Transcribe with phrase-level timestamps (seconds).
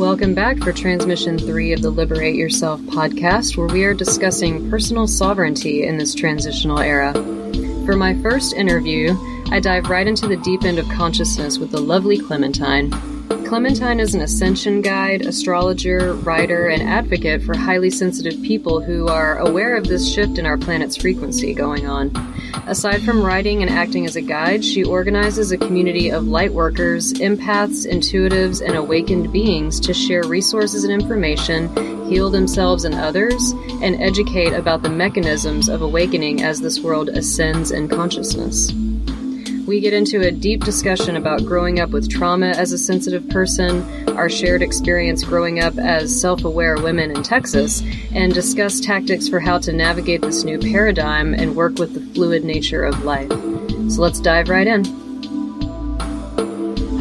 [0.00, 5.06] Welcome back for transmission three of the Liberate Yourself podcast, where we are discussing personal
[5.06, 7.12] sovereignty in this transitional era.
[7.84, 9.14] For my first interview,
[9.50, 12.90] I dive right into the deep end of consciousness with the lovely Clementine.
[13.30, 19.38] Clementine is an ascension guide, astrologer, writer, and advocate for highly sensitive people who are
[19.38, 22.10] aware of this shift in our planet's frequency going on.
[22.66, 27.12] Aside from writing and acting as a guide, she organizes a community of light workers,
[27.14, 31.68] empaths, intuitives, and awakened beings to share resources and information,
[32.08, 37.70] heal themselves and others, and educate about the mechanisms of awakening as this world ascends
[37.70, 38.72] in consciousness.
[39.70, 43.84] We get into a deep discussion about growing up with trauma as a sensitive person,
[44.18, 47.80] our shared experience growing up as self aware women in Texas,
[48.12, 52.42] and discuss tactics for how to navigate this new paradigm and work with the fluid
[52.42, 53.30] nature of life.
[53.30, 54.82] So let's dive right in.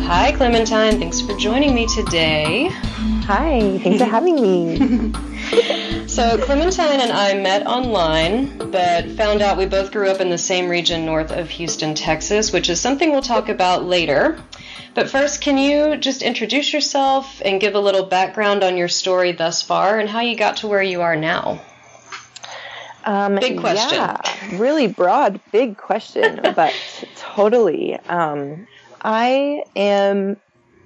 [0.04, 1.00] Hi, Clementine.
[1.00, 2.68] Thanks for joining me today.
[3.26, 5.12] Hi, thanks for having me.
[6.10, 10.40] So, Clementine and I met online, but found out we both grew up in the
[10.40, 14.40] same region north of Houston, Texas, which is something we'll talk about later.
[14.96, 19.34] But first, can you just introduce yourself and give a little background on your story
[19.34, 21.62] thus far and how you got to where you are now?
[23.06, 23.98] Um, Big question.
[23.98, 26.74] Yeah, really broad, big question, but
[27.18, 27.96] totally.
[27.96, 28.68] Um,
[29.02, 30.38] I am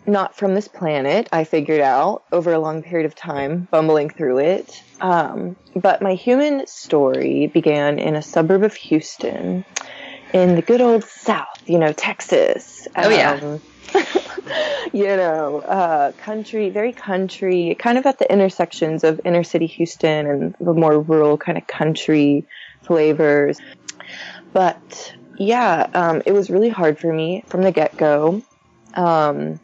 [0.06, 4.40] not from this planet, I figured out over a long period of time, bumbling through
[4.40, 4.84] it.
[5.02, 9.66] Um, but my human story began in a suburb of Houston
[10.34, 12.88] in the good old South, you know, Texas.
[12.96, 13.40] Oh, yeah.
[13.42, 13.62] Um,
[14.94, 20.28] you know, uh, country, very country, kind of at the intersections of inner city Houston
[20.28, 22.46] and the more rural kind of country
[22.84, 23.60] flavors.
[24.54, 28.42] But yeah, um, it was really hard for me from the get go.
[28.96, 29.60] Um,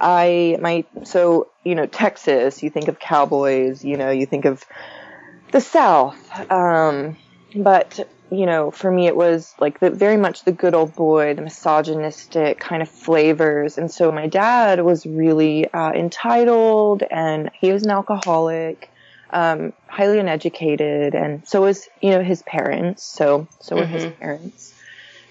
[0.00, 4.64] I my so you know Texas, you think of cowboys, you know, you think of
[5.52, 6.16] the South,
[6.50, 7.16] um,
[7.54, 11.34] but you know, for me it was like the very much the good old boy,
[11.34, 17.72] the misogynistic kind of flavors, and so my dad was really uh, entitled, and he
[17.72, 18.90] was an alcoholic.
[19.32, 23.04] Um, highly uneducated, and so was you know his parents.
[23.04, 24.74] So so were his parents.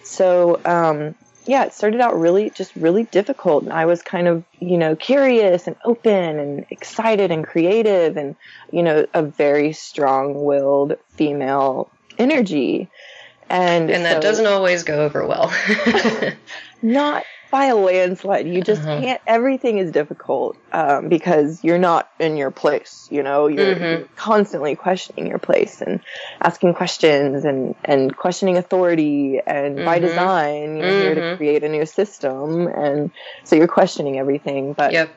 [0.03, 3.63] So um, yeah, it started out really, just really difficult.
[3.63, 8.35] And I was kind of, you know, curious and open and excited and creative and,
[8.71, 12.87] you know, a very strong willed female energy.
[13.49, 15.51] And, And that so- doesn't always go over well.
[16.81, 18.47] not by a landslide.
[18.47, 19.01] You just Uh-huh.
[19.01, 23.91] can't, everything is difficult, um, because you're not in your place, you know, you're, Mhm.
[23.91, 25.99] you're constantly questioning your place and
[26.41, 30.01] asking questions and, and questioning authority and by Mhm.
[30.01, 31.37] design, you're here to Mhm.
[31.37, 32.67] create a new system.
[32.67, 33.11] And
[33.45, 35.09] so you're questioning everything, but yep.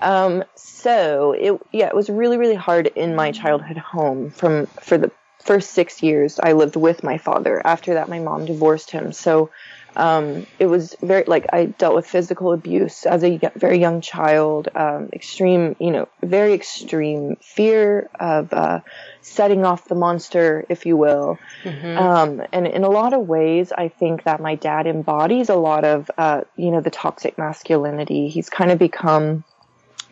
[0.00, 4.30] um, so it yeah, it was really really hard in my childhood home.
[4.30, 5.10] From for the
[5.44, 7.60] first six years, I lived with my father.
[7.64, 9.12] After that, my mom divorced him.
[9.12, 9.50] So
[9.98, 14.68] um, it was very like I dealt with physical abuse as a very young child.
[14.74, 18.80] Um, extreme, you know, very extreme fear of uh,
[19.22, 21.40] setting off the monster, if you will.
[21.64, 21.98] Mhm.
[21.98, 25.84] Um, and in a lot of ways, I think that my dad embodies a lot
[25.84, 28.28] of, uh, you know, the toxic masculinity.
[28.28, 29.44] He's kind of become,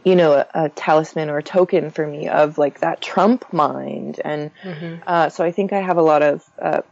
[0.05, 4.21] you know, a, a talisman or a token for me of like that Trump mind.
[4.25, 5.03] And Mhm.
[5.07, 6.83] uh, so I think I have a lot of uh,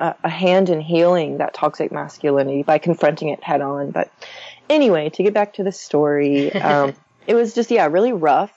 [0.00, 3.90] a a hand in healing that toxic masculinity by confronting it head on.
[3.90, 4.10] But
[4.68, 6.94] anyway, to get back to the story, um,
[7.26, 8.52] it was just yeah, really rough.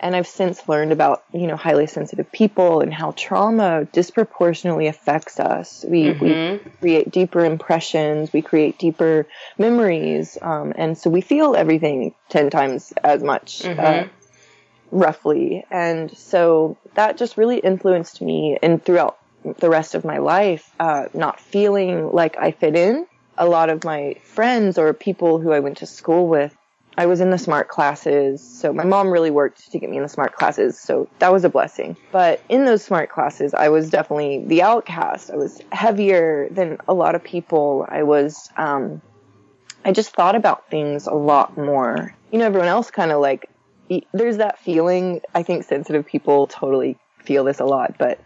[0.00, 5.38] And I've since learned about you know highly sensitive people and how trauma disproportionately affects
[5.40, 5.84] us.
[5.88, 6.60] We we Mhm.
[6.80, 9.26] create deeper impressions, we create deeper
[9.58, 13.62] memories, um, and so we feel everything ten times as much.
[13.64, 14.10] Uh, Mhm.
[14.90, 15.64] roughly.
[15.70, 19.18] And so that just really influenced me and throughout
[19.58, 23.06] the rest of my life, uh, not feeling like I fit in.
[23.36, 26.56] A lot of my friends or people who I went to school with,
[26.96, 28.40] I was in the smart classes.
[28.40, 30.78] So my mom really worked to get me in the smart classes.
[30.78, 31.96] So that was a blessing.
[32.12, 35.30] But in those smart classes, I was definitely the outcast.
[35.30, 37.86] I was heavier than a lot of people.
[37.88, 39.02] I was, um,
[39.84, 42.14] I just thought about things a lot more.
[42.30, 43.50] You know, everyone else kind of like,
[44.12, 48.20] there's that feeling, I think sensitive people totally feel this a lot, but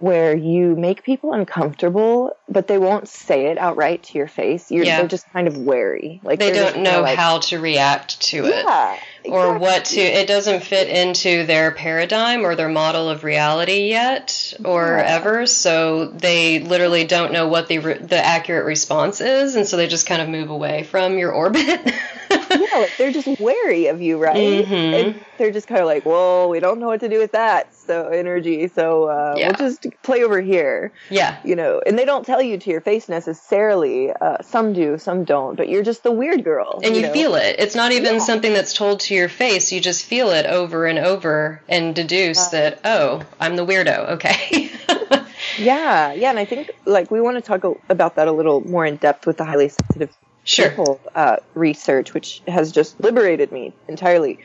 [0.00, 4.70] where you make people uncomfortable, but they won't say it outright to your face.
[4.70, 4.98] You're, Yeah.
[4.98, 6.20] They're just kind of wary.
[6.22, 8.64] Like They don't know like, how to react to it.
[8.64, 13.88] Yeah, or what to it doesn't fit into their paradigm or their model of reality
[13.88, 15.14] yet or Yeah.
[15.16, 19.86] ever so they literally don't know what the the accurate response is and so they
[19.88, 21.80] just kind of move away from your orbit
[22.50, 24.64] yeah, like they're just wary of you, right?
[24.66, 24.94] Mhm.
[25.00, 27.74] And they're just kind of like, "Whoa, we don't know what to do with that."
[27.74, 28.68] So energy.
[28.68, 29.46] So uh, Yeah.
[29.48, 31.80] we'll just play over here, yeah you know.
[31.86, 34.12] And they don't tell you to your face necessarily.
[34.12, 35.56] Uh, some do, some don't.
[35.56, 37.12] But you're just the weird girl, and you, know?
[37.12, 38.18] feel it it's not even Yeah.
[38.20, 42.48] something that's told to your face you just feel it over and over and deduce
[42.48, 44.70] that oh i'm the weirdo okay
[45.58, 46.30] Yeah, yeah.
[46.30, 49.26] And I think like we want to talk about that a little more in depth
[49.26, 54.38] with the highly sensitive sure people uh, research, which has just liberated me entirely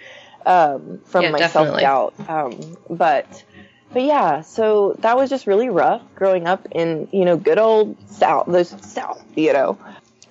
[0.45, 2.13] um, from Yeah, my self doubt.
[2.27, 3.43] Um, but
[3.91, 7.97] but yeah, so that was just really rough growing up in you know good old
[8.09, 9.77] South, the South, you know.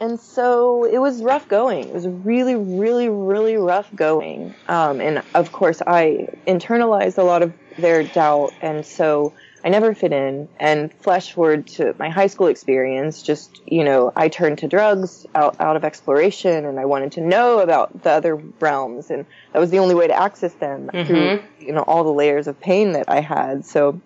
[0.01, 1.89] And so it was rough going.
[1.89, 4.55] It was really, really, really rough going.
[4.69, 9.35] Um, and of course, I internalized a lot of their doubt, and so
[9.65, 10.49] I never fit in.
[10.59, 15.27] And flash forward to my high school experience, just you know, I turned to drugs
[15.35, 19.59] out out of exploration, and I wanted to know about the other realms, and that
[19.59, 22.93] was the only way to access them through you know all the layers of pain
[22.93, 23.65] that I had.
[23.65, 24.01] So.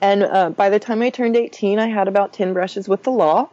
[0.00, 3.10] And uh, by the time I turned 18, I had about 10 brushes with the
[3.10, 3.48] law.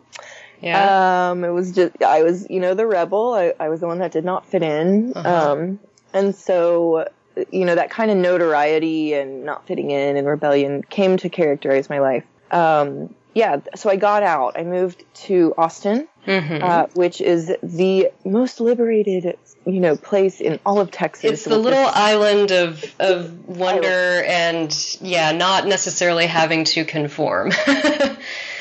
[0.60, 3.34] yeah Um, it was just I was, you know, the rebel.
[3.34, 5.14] I, I was the one that did not fit in.
[5.16, 5.54] Uh-huh.
[5.54, 5.80] Um,
[6.14, 7.08] and so,
[7.52, 11.90] you know, that kind of notoriety and not fitting in and rebellion came to characterize
[11.90, 12.24] my life.
[12.52, 14.60] Um, yeah, so I got out.
[14.60, 16.62] I moved to Austin, Mhm.
[16.62, 21.32] uh, which is the most liberated, you know, place in all of Texas.
[21.32, 27.52] It's the little this- island of of wonder and yeah, not necessarily having to conform.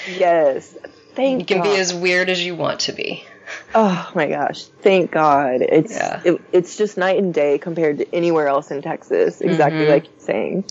[0.09, 0.77] yes.
[1.15, 1.65] Thank you You can God.
[1.75, 3.25] be as weird as you want to be.
[3.75, 4.65] Oh my gosh!
[4.83, 5.61] Thank God.
[5.63, 6.21] It's Yeah.
[6.25, 9.41] it, it's just night and day compared to anywhere else in Texas.
[9.41, 9.89] Exactly Mhm.
[9.91, 10.65] like you're saying.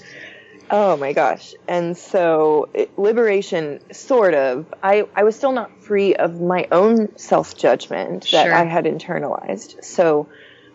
[0.71, 1.53] Oh my gosh!
[1.67, 4.65] And so it, liberation, sort of.
[4.83, 8.53] I I was still not free of my own self judgment that Sure.
[8.53, 9.83] I had internalized.
[9.83, 10.27] So.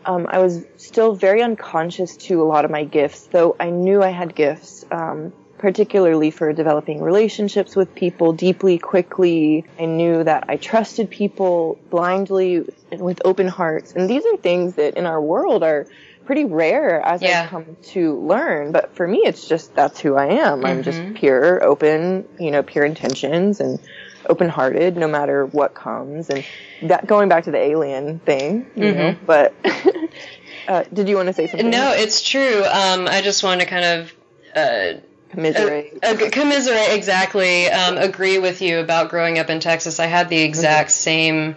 [0.06, 4.03] Um, I was still very unconscious to a lot of my gifts, though I knew
[4.03, 5.32] I had gifts, um,
[5.65, 9.65] particularly for developing relationships with people deeply, quickly.
[9.81, 13.95] I knew that I trusted people blindly and with open hearts.
[13.95, 15.87] And these are things that in our world are
[16.27, 17.45] pretty rare as Yeah.
[17.45, 18.73] I've come to learn.
[18.73, 20.67] But for me, it's just that's who I am.
[20.67, 21.15] I'm just Mhm.
[21.15, 23.79] pure, open, you know, pure intentions and
[24.29, 26.29] open hearted no matter what comes.
[26.29, 26.45] And
[26.83, 29.17] that going back to the alien thing, you know, Mhm.
[29.25, 29.55] but
[30.69, 31.71] uh, did you want to say something?
[31.71, 32.63] No, it's true.
[32.71, 34.13] Um, I just want to kind of
[34.55, 35.01] uh,
[35.35, 35.99] Commiserate.
[36.03, 37.69] uh, commiserate exactly.
[37.69, 39.99] Um, agree with you about growing up in Texas.
[39.99, 41.57] I had the exact same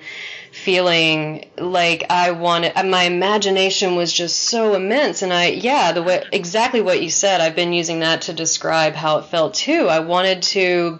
[0.51, 1.45] feeling.
[1.57, 5.21] Like I wanted uh, my imagination was just so immense.
[5.21, 7.41] And I yeah the way exactly what you said.
[7.41, 9.88] I've been using that to describe how it felt too.
[9.88, 11.00] I wanted to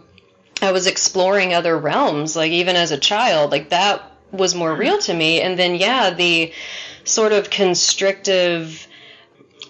[0.62, 3.52] I was exploring other realms like even as a child.
[3.52, 5.42] Like that was more real to me.
[5.42, 6.54] And then yeah the
[7.04, 8.87] sort of constrictive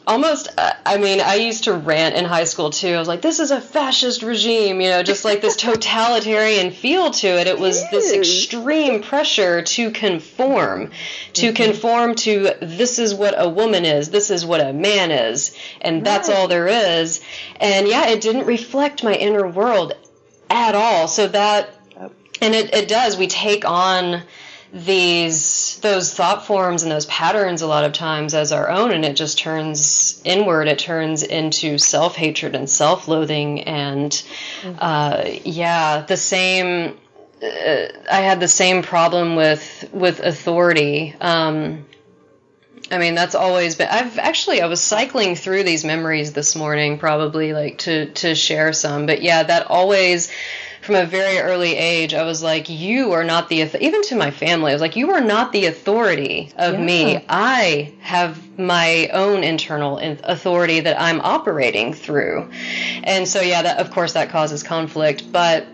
[0.07, 2.88] almost uh, i mean i used to rant in high school too.
[2.95, 7.12] I was like this is a fascist regime you know just like this totalitarian feel
[7.12, 7.46] to it.
[7.48, 10.91] It was this extreme pressure to conform
[11.34, 14.10] to conform to this is what a woman is.
[14.10, 15.55] This is what a man is.
[15.81, 16.38] And that's Right.
[16.38, 17.22] all there is.
[17.60, 19.93] And yeah it didn't reflect my inner world
[20.50, 21.08] at all.
[21.08, 21.70] So that
[22.39, 23.17] and it, it does.
[23.17, 24.22] We take on
[24.74, 29.05] these those thought forms and those patterns a lot of times as our own and
[29.05, 34.24] it just turns inward it turns into self-hatred and self-loathing and
[34.79, 36.97] uh, yeah the same
[37.41, 41.86] uh, i had the same problem with with authority um,
[42.89, 43.89] I mean, that's always been.
[43.89, 48.71] I've actually I was cycling through these memories this morning, probably like to to share
[48.71, 49.05] some.
[49.05, 50.31] But yeah, that always
[50.81, 54.31] from a very early age, I was like, you are not the even to my
[54.31, 54.72] family.
[54.72, 56.79] I was like, you are not the authority of Yeah.
[56.86, 57.25] me.
[57.27, 62.50] I have my own internal authority that I'm operating through,
[63.03, 65.67] and so yeah, that of course that causes conflict, but.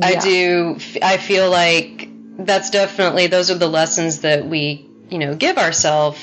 [0.00, 0.78] I do.
[1.02, 6.18] I feel like that's definitely those are the lessons that we, you know, give ourselves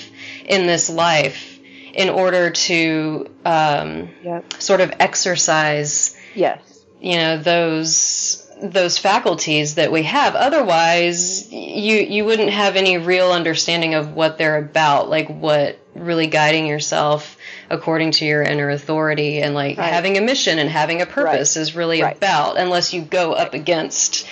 [0.46, 1.60] in this life
[1.94, 4.54] in order to um, Yep.
[4.60, 6.60] sort of exercise, Yes.
[7.02, 10.36] You know, those those faculties that we have.
[10.36, 16.28] Otherwise, you you wouldn't have any real understanding of what they're about, like what really
[16.28, 17.38] guiding yourself
[17.70, 19.92] according to your inner authority and like Right.
[19.92, 21.62] having a mission and having a purpose Right.
[21.62, 22.16] is really Right.
[22.16, 24.26] about unless you go up against,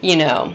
[0.00, 0.54] you know,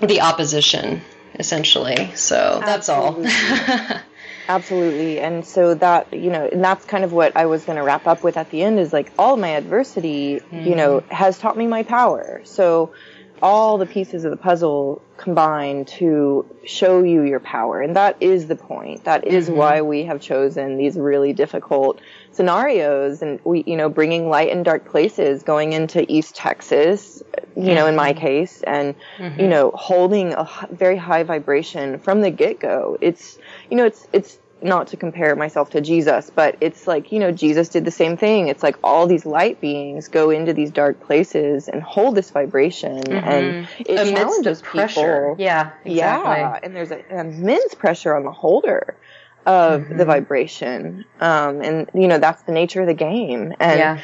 [0.00, 1.00] the opposition
[1.38, 2.10] essentially.
[2.14, 3.24] So that's all.
[4.52, 5.18] Absolutely.
[5.18, 8.06] And so that, you know, and that's kind of what I was going to wrap
[8.06, 11.14] up with at the end is like all my adversity, you know, mm-hmm.
[11.14, 12.42] has taught me my power.
[12.44, 12.92] So
[13.40, 17.80] all the pieces of the puzzle combine to show you your power.
[17.80, 19.04] And that is the point.
[19.04, 19.56] That is mm-hmm.
[19.56, 24.64] why we have chosen these really difficult scenarios and we, you know, bringing light and
[24.64, 27.22] dark places going into East Texas,
[27.56, 28.20] you know, in my mm-hmm.
[28.20, 28.94] case, and,
[29.38, 32.96] you know, holding a very high vibration from the get go.
[33.00, 33.38] It's,
[33.70, 37.32] you know, it's, it's, not to compare myself to Jesus, but it's like, you know,
[37.32, 38.48] Jesus did the same thing.
[38.48, 42.98] It's like all these light beings go into these dark places and hold this vibration
[43.12, 43.90] and it Mm-hmm.
[43.90, 45.30] Amidst challenges pressure.
[45.32, 45.36] people.
[45.44, 45.96] Yeah, exactly.
[45.96, 48.96] Yeah, and there's a, an immense pressure on the holder
[49.44, 49.96] of Mm-hmm.
[49.98, 51.04] the vibration.
[51.18, 53.52] Um, and you know, that's the nature of the game.
[53.58, 53.98] And Yeah.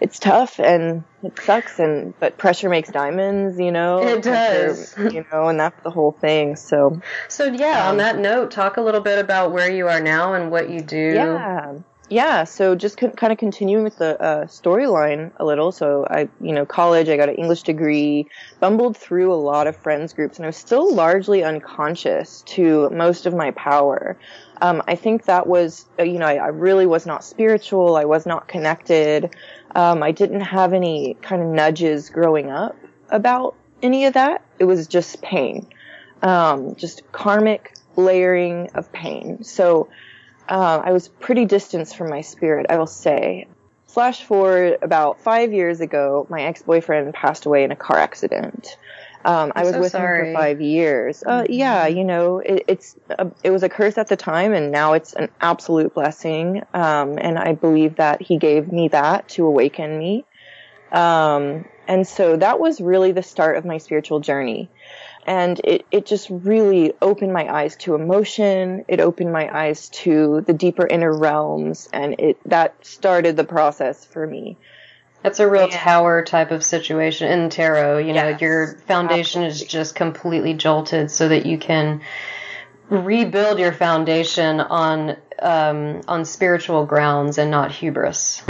[0.00, 3.98] It's tough and it sucks and, but pressure makes diamonds, you know?
[4.06, 4.94] It Pressure, does.
[5.12, 6.56] You know, and that's the whole thing.
[6.56, 10.00] So, So yeah, Um, on that note, talk a little bit about where you are
[10.00, 11.12] now and what you do.
[11.14, 11.74] Yeah.
[12.10, 12.42] Yeah.
[12.42, 15.70] So just con- kind of continuing with the uh, storyline a little.
[15.70, 18.26] So I, you know, college, I got an English degree,
[18.58, 23.26] bumbled through a lot of friends groups, and I was still largely unconscious to most
[23.26, 24.16] of my power.
[24.60, 27.96] Um, I think that was, uh, you know, I, I really was not spiritual.
[27.96, 29.32] I was not connected.
[29.76, 32.76] Um, I didn't have any kind of nudges growing up
[33.10, 34.42] about any of that.
[34.58, 35.68] It was just pain,
[36.22, 39.44] um, just karmic layering of pain.
[39.44, 39.88] So,
[40.50, 43.46] uh, I was pretty distanced from my spirit, I will say.
[43.88, 48.76] Flash forward about five years ago, my ex-boyfriend passed away in a car accident.
[49.24, 50.28] Um, I was so with sorry.
[50.28, 51.22] him for five years.
[51.26, 54.72] Uh, yeah, you know, it, it's a, it was a curse at the time, and
[54.72, 56.62] now it's an absolute blessing.
[56.72, 60.24] Um, and I believe that he gave me that to awaken me.
[60.92, 64.70] Um, and so that was really the start of my spiritual journey.
[65.26, 68.84] And it, it just really opened my eyes to emotion.
[68.88, 71.88] It opened my eyes to the deeper inner realms.
[71.92, 74.56] And it, that started the process for me.
[75.22, 75.78] That's a real Yeah.
[75.78, 77.98] tower type of situation in tarot.
[77.98, 82.00] You know, Yes, your foundation is just completely jolted so that you can
[82.88, 88.42] rebuild your foundation on um, on spiritual grounds and not hubris.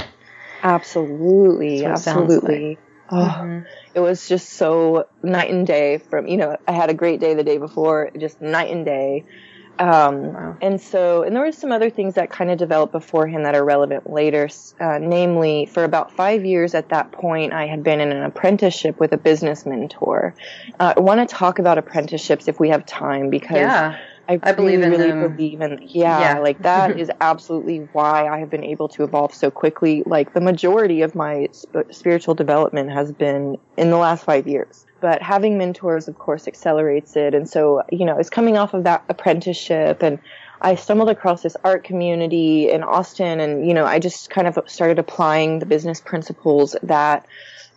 [0.62, 1.84] Absolutely.
[1.84, 2.76] absolutely.
[2.76, 3.56] what it sounds Absolutely.
[3.56, 3.62] Oh,
[3.94, 7.34] it was just so night and day from, you know, I had a great day
[7.34, 9.24] the day before, just night and day.
[9.78, 10.56] Um, Wow.
[10.60, 13.64] and so, and there were some other things that kind of developed beforehand that are
[13.64, 14.48] relevant later.
[14.78, 19.00] Uh, namely, for about five years at that point, I had been in an apprenticeship
[19.00, 20.34] with a business mentor.
[20.78, 23.96] Uh, I want to talk about apprenticeships if we have time because Yeah.
[24.30, 25.36] I, I believe really, in really them.
[25.36, 26.38] believe in yeah, Yeah.
[26.38, 30.04] like that is absolutely why I have been able to evolve so quickly.
[30.06, 34.86] Like the majority of my sp- spiritual development has been in the last five years.
[35.00, 37.34] But having mentors, of course, accelerates it.
[37.34, 40.18] And so, you know, I was coming off of that apprenticeship and
[40.60, 44.58] I stumbled across this art community in Austin and, you know, I just kind of
[44.66, 47.26] started applying the business principles that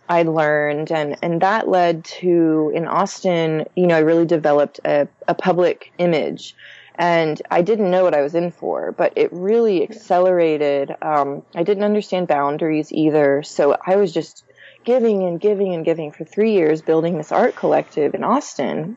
[0.08, 5.08] I learned and, and that led to in Austin, you know, I really developed a,
[5.26, 6.54] a public image
[6.96, 10.94] and I didn't know what I was in for, but it really accelerated.
[11.02, 13.42] Um, I didn't understand boundaries either.
[13.42, 14.44] So I was just
[14.84, 18.96] giving and giving and giving for three years building this art collective in Austin.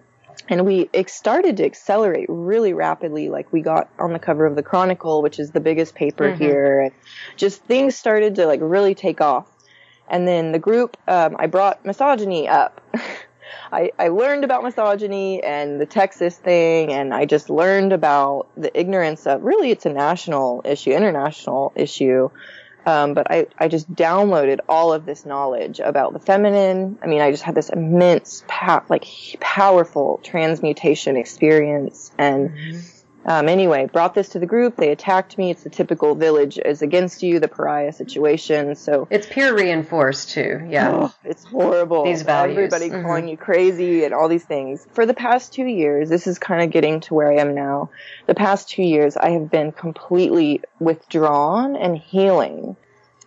[0.50, 3.30] And we it started to accelerate really rapidly.
[3.30, 6.82] Like we got on the cover of the Chronicle, which is the biggest paper here,
[6.82, 6.92] and
[7.36, 9.48] just things started to like really take off.
[10.10, 12.82] And then the group, um, I brought misogyny up.
[13.72, 18.78] I, I learned about misogyny and the Texas thing, and I just learned about the
[18.78, 22.30] ignorance of really it's a national issue, international issue.
[22.86, 26.98] Um, but I, I just downloaded all of this knowledge about the feminine.
[27.04, 28.46] I mean, I just had this immense,
[28.90, 29.06] like
[29.42, 32.12] powerful transmutation experience.
[32.18, 32.52] And
[33.28, 34.78] um, anyway, brought this to the group.
[34.78, 35.52] They attacked me.
[35.52, 38.76] It's the typical village is against you, the pariah situation.
[38.76, 40.66] So It's peer reinforced too.
[40.70, 40.92] Yeah.
[40.92, 42.06] Oh, it's horrible.
[42.06, 42.58] These values.
[42.58, 43.04] Everybody Mhm.
[43.04, 44.88] calling you crazy and all these things.
[44.94, 47.90] For the past two years, this is kind of getting to where I am now.
[48.28, 52.78] The past two years, I have been completely withdrawn and healing.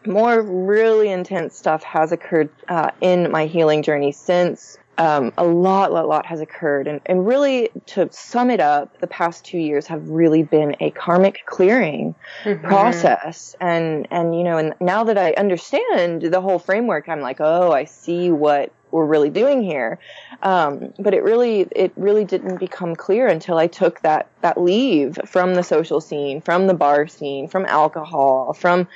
[0.06, 4.78] More really intense stuff has occurred uh, in my healing journey since.
[5.00, 9.06] Um, a lot, lot, lot has occurred, and, and really, to sum it up, the
[9.06, 12.14] past two years have really been a karmic clearing
[12.44, 12.66] Mm-hmm.
[12.66, 17.38] process and and you know and now that i understand the whole framework i'm like
[17.40, 19.98] oh i see what we're really doing here.
[20.42, 25.18] Um, but it really, it really didn't become clear until I took that, that leave
[25.26, 28.88] from the social scene, from the bar scene, from alcohol, from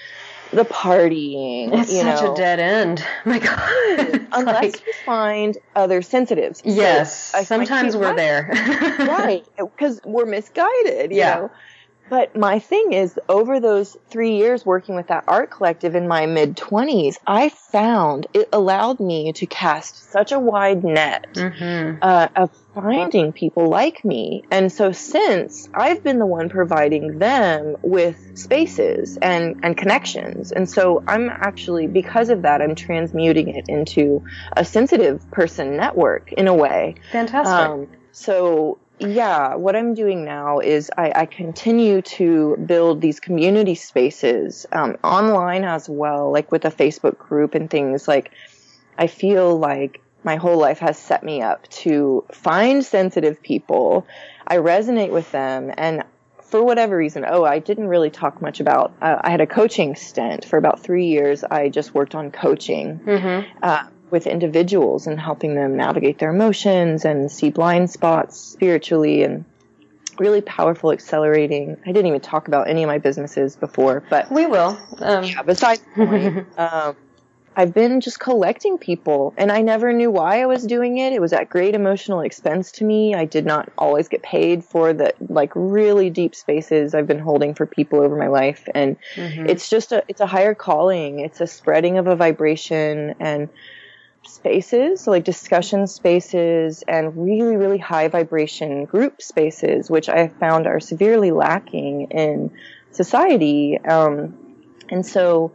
[0.52, 1.72] the partying.
[1.80, 2.32] It's you such know.
[2.32, 3.04] a dead end.
[3.24, 4.26] My God.
[4.32, 6.62] Unless Like, you find other sensitives.
[6.64, 7.34] Yes.
[7.34, 8.48] I sometimes we're there.
[8.98, 11.34] right because we're misguided you Yeah.
[11.36, 11.50] know
[12.10, 16.26] but my thing is over those three years working with that art collective in my
[16.26, 22.28] mid 20s i found it allowed me to cast such a wide net hmm uh,
[22.36, 24.42] of finding people like me.
[24.50, 30.52] And so since i've been the one providing them with spaces and and connections.
[30.52, 34.22] And so i'm actually because of that i'm transmuting it into
[34.56, 36.96] a sensitive person network in a way.
[37.12, 37.54] Fantastic.
[37.54, 43.74] um, so yeah, what I'm doing now is I, I continue to build these community
[43.74, 48.06] spaces um, online as well, like with a Facebook group and things.
[48.06, 48.30] Like
[48.96, 54.06] I feel like my whole life has set me up to find sensitive people.
[54.46, 56.04] I resonate with them and
[56.42, 58.92] for whatever reason, oh, I didn't really talk much about.
[59.02, 61.42] Uh, I had a coaching stint for about three years.
[61.42, 67.04] I just worked on coaching hmm uh, with individuals and helping them navigate their emotions
[67.04, 69.44] and see blind spots spiritually and
[70.18, 71.76] really powerful accelerating.
[71.84, 74.78] I didn't even talk about any of my businesses before, but We will.
[75.00, 76.96] Um, yeah, besides the point, um,
[77.56, 81.12] I've been just collecting people and I never knew why I was doing it.
[81.12, 83.16] It was at great emotional expense to me.
[83.16, 87.54] I did not always get paid for the like really deep spaces I've been holding
[87.54, 88.68] for people over my life.
[88.74, 89.48] And mhm.
[89.48, 91.18] it's just a, it's a higher calling.
[91.18, 93.48] It's a spreading of a vibration and
[94.26, 100.66] spaces, so like discussion spaces and really, really high vibration group spaces, which I found
[100.66, 102.50] are severely lacking in
[102.90, 103.78] society.
[103.78, 104.34] Um,
[104.88, 105.52] and so,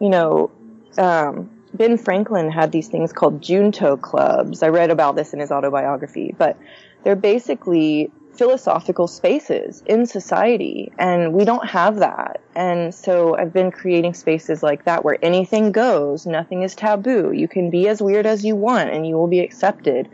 [0.00, 0.50] you know,
[0.98, 4.62] um, Ben Franklin had these things called Junto clubs.
[4.62, 6.58] I read about this in his autobiography, but
[7.04, 12.40] they're basically philosophical spaces in society, and we don't have that.
[12.54, 17.32] And so I've been creating spaces like that where anything goes, nothing is taboo.
[17.32, 20.08] You can be as weird as you want, and you will be accepted.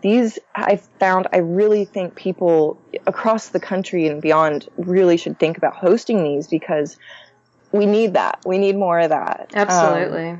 [0.00, 5.58] These I've found, I really think people across the country and beyond really should think
[5.58, 6.96] about hosting these because
[7.72, 8.40] we need that.
[8.44, 9.50] We need more of that.
[9.54, 10.38] Um, Absolutely.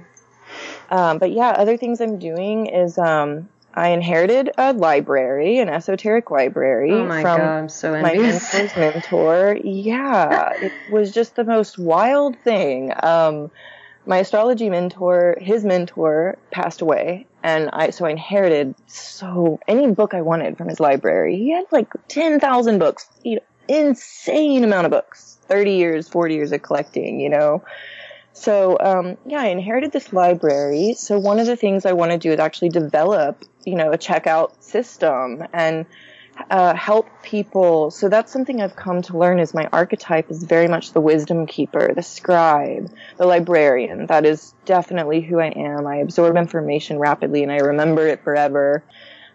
[0.91, 6.31] um, but yeah, other things I'm doing is um, I inherited a library, an esoteric
[6.31, 9.59] library oh my from God, I'm so my mentor's mentor.
[9.65, 12.93] Yeah, it was just the most wild thing.
[13.03, 13.51] Um,
[14.05, 20.13] my astrology mentor, his mentor, passed away, and I so I inherited so any book
[20.13, 21.37] I wanted from his library.
[21.37, 25.39] He had like ten thousand books, you know, insane amount of books.
[25.47, 27.63] Thirty years, forty years of collecting, you know.
[28.33, 30.95] So um, yeah, I inherited this library.
[30.95, 33.99] So one of the things I want to do is actually develop, you know, a
[33.99, 35.87] checkout system and
[36.51, 37.91] uh, help people.
[37.91, 41.47] So that's something I've come to learn is my archetype is very much the wisdom
[41.47, 44.07] keeper, the scribe, the librarian.
[44.07, 45.87] That is definitely who I am.
[45.87, 48.83] I absorb information rapidly and I remember it forever.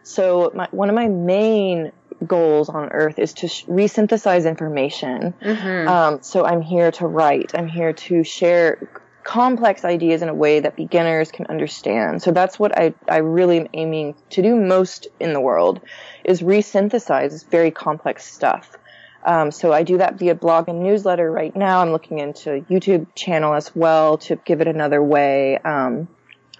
[0.03, 1.91] So my, one of my main
[2.25, 5.33] goals on earth is to sh- resynthesize information.
[5.41, 5.87] Mhm.
[5.87, 7.51] Um, so I'm here to write.
[7.55, 8.87] I'm here to share
[9.23, 12.21] complex ideas in a way that beginners can understand.
[12.23, 15.81] So that's what I, I really am aiming to do most in the world
[16.23, 18.77] is resynthesize very complex stuff.
[19.25, 21.81] Um, so I do that via blog and newsletter right now.
[21.81, 25.57] I'm looking into a YouTube channel as well to give it another way.
[25.57, 26.07] Um,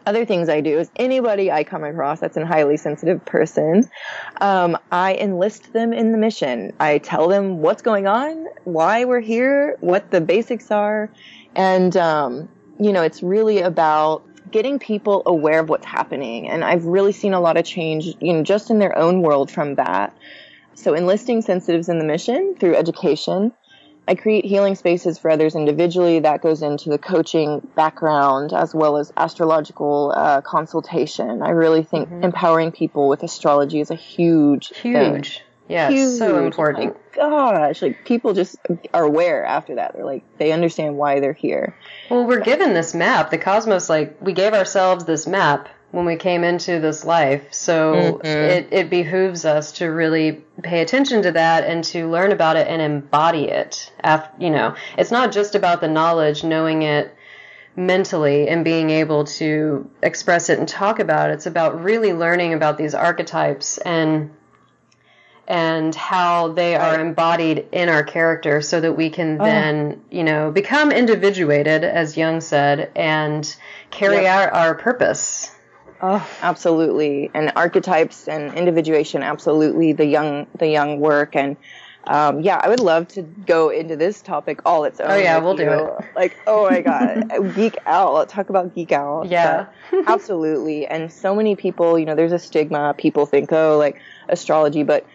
[0.08, 3.84] other things I do is anybody I come across that's a highly sensitive person,
[4.40, 6.72] um, I enlist them in the mission.
[6.80, 11.12] I tell them what's going on, why we're here, what the basics are,
[11.56, 12.48] and um,
[12.80, 16.48] you know, it's really about getting people aware of what's happening.
[16.48, 19.52] And I've really seen a lot of change, you know, just in their own world
[19.52, 20.16] from that.
[20.76, 23.52] So enlisting sensitives in the mission through education.
[24.08, 26.20] I create healing spaces for others individually.
[26.20, 31.42] That goes into the coaching background as well as astrological uh, consultation.
[31.42, 35.16] I really think empowering people with astrology is a huge, thing.
[35.16, 35.42] Huge.
[35.68, 36.96] Yeah, it's so important.
[37.18, 38.56] Oh gosh, like people just
[38.94, 39.94] are aware after that.
[39.94, 41.76] They're like they understand why they're here.
[42.10, 43.32] Well, we're given this map.
[43.32, 47.44] The cosmos, like, we gave ourselves this map when we came into this life.
[47.52, 48.50] So Mhm.
[48.50, 52.68] it, it behooves us to really pay attention to that and to learn about it
[52.68, 53.92] and embody it.
[54.04, 57.14] Af- you know, it's not just about the knowledge, knowing it
[57.76, 61.34] mentally and being able to express it and talk about it.
[61.34, 64.32] It's about really learning about these archetypes and
[65.50, 69.46] and how they are embodied in our character so that we can Oh.
[69.46, 73.56] then, you know, become individuated, as Jung said, and
[73.90, 74.26] carry Yep.
[74.26, 75.52] out our purpose.
[76.02, 77.32] Oh, absolutely.
[77.34, 79.94] And archetypes and individuation, absolutely.
[79.94, 81.58] The Jung, the Jung work and.
[82.10, 85.12] Um, yeah, I would love to go into this topic all its own.
[85.12, 86.06] Oh yeah, we'll do it.
[86.16, 88.14] Like, oh my god, geek out.
[88.14, 89.28] Let's talk about geek out.
[89.28, 89.66] Yeah,
[90.08, 90.88] absolutely.
[90.88, 92.94] And so many people, you know, there's a stigma.
[92.98, 95.06] People think, oh, like astrology, but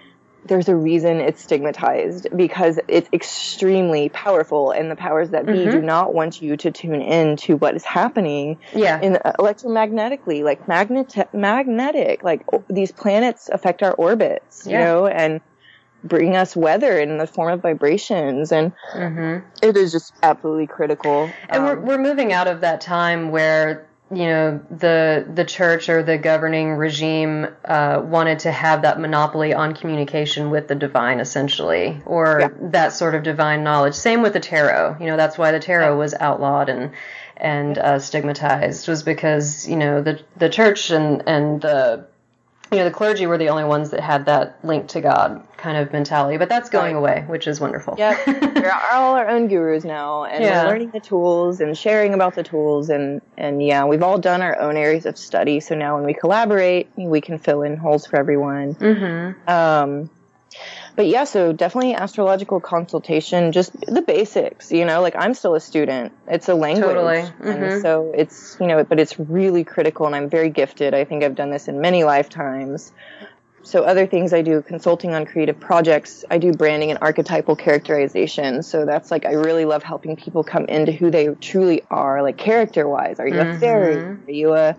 [0.45, 5.71] there's a reason it's stigmatized because it's extremely powerful and the powers that be mm-hmm.
[5.71, 9.01] do not want you to tune in to what is happening yeah.
[9.01, 14.79] in uh, electromagnetically like magnet magnetic like these planets affect our orbits yeah.
[14.79, 15.41] you know and
[16.05, 19.47] bring us weather in the form of vibrations and mm-hmm.
[19.63, 23.87] it is just absolutely critical and um, we're, we're moving out of that time where
[24.13, 29.55] you know the the church or the governing regime uh, wanted to have that monopoly
[29.55, 32.49] on communication with the divine, essentially, or yeah.
[32.71, 33.95] that sort of divine knowledge.
[33.95, 34.99] Same with the tarot.
[35.01, 36.93] You know that's why the tarot was outlawed and
[37.39, 42.07] and uh, stigmatized was because you know the the church and and the
[42.73, 45.77] you know, the clergy were the only ones that had that link to God kind
[45.77, 47.95] of mentality, but that's going away, which is wonderful.
[47.99, 50.65] Yeah, we're all our own gurus now, and yeah.
[50.65, 54.41] we're learning the tools and sharing about the tools, and and yeah, we've all done
[54.41, 55.61] our own areas of study.
[55.61, 58.75] So now when we collaborate, we can fill in holes for everyone.
[58.75, 59.49] Mm-hmm.
[59.49, 60.11] Um,
[60.95, 65.61] but yeah, so definitely astrological consultation, just the basics, you know, like I'm still a
[65.61, 66.13] student.
[66.27, 66.85] It's a language.
[66.85, 67.23] Totally.
[67.23, 67.49] Mm-hmm.
[67.49, 70.95] And so it's, you know, but it's really critical and I'm very gifted.
[70.95, 72.93] I think I've done this in many lifetimes.
[73.65, 76.25] So other things I do consulting on creative projects.
[76.31, 78.63] I do branding and archetypal characterization.
[78.63, 82.37] So that's like, I really love helping people come into who they truly are, like
[82.37, 83.21] character wise.
[83.21, 83.57] Are you mm-hmm.
[83.57, 83.97] a fairy?
[83.97, 84.77] Are you a,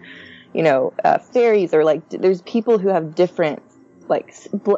[0.53, 3.63] you know, uh, fairies or like, there's people who have different
[4.13, 4.31] like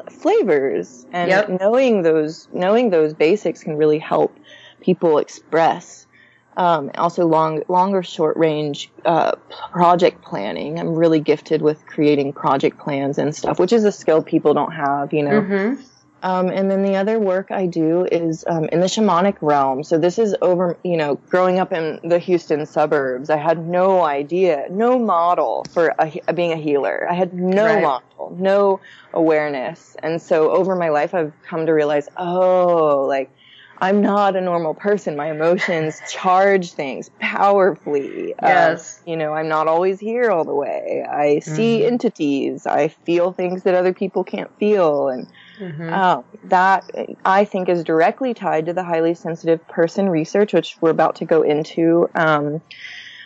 [0.09, 1.49] flavors and yep.
[1.59, 4.33] knowing those knowing those basics can really help
[4.79, 6.07] people express
[6.55, 9.33] um, also long long or short range uh,
[9.71, 14.23] project planning i'm really gifted with creating project plans and stuff which is a skill
[14.23, 15.81] people don't have you know mm-hmm.
[16.25, 19.83] Um, and then the other work I do is um, in the shamanic realm.
[19.83, 23.29] So this is over, you know, growing up in the Houston suburbs.
[23.29, 27.07] I had no idea, no model for a, being a healer.
[27.07, 27.83] I had no right.
[27.83, 28.79] model, no
[29.13, 29.95] awareness.
[30.01, 33.29] And so over my life, I've come to realize, oh, like
[33.77, 35.15] I'm not a normal person.
[35.15, 38.33] My emotions charge things powerfully.
[38.33, 38.99] Um, yes.
[39.05, 41.05] you know, I'm not always here all the way.
[41.07, 41.93] I see mm-hmm.
[41.93, 42.65] entities.
[42.65, 45.09] I feel things that other people can't feel.
[45.09, 45.27] And
[45.59, 45.93] Mm-hmm.
[45.93, 46.91] Uh, that
[47.23, 51.25] I think is directly tied to the highly sensitive person research, which we're about to
[51.25, 52.09] go into.
[52.13, 52.61] Um,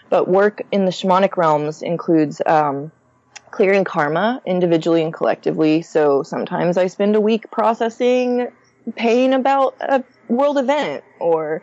[0.09, 2.91] but work in the shamanic realms includes um,
[3.51, 5.81] clearing karma individually and collectively.
[5.81, 8.47] So sometimes I spend a week processing
[8.95, 11.61] pain about a world event or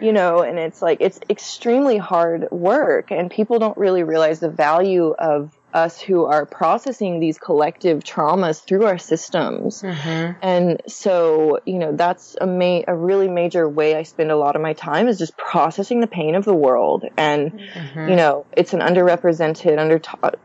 [0.00, 4.50] you know, and it's like, it's extremely hard work and people don't really realize the
[4.50, 9.82] value of us who are processing these collective traumas through our systems.
[9.82, 10.38] Mm-hmm.
[10.40, 14.56] And so, you know, that's a ma- a really major way I spend a lot
[14.56, 17.04] of my time is just processing the pain of the world.
[17.16, 18.08] And, mm-hmm.
[18.08, 20.00] you know, it's an underrepresented, under,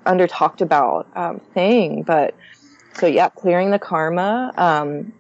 [0.06, 2.34] under talked about, um, thing, but
[2.96, 5.14] so yeah, clearing the karma, um,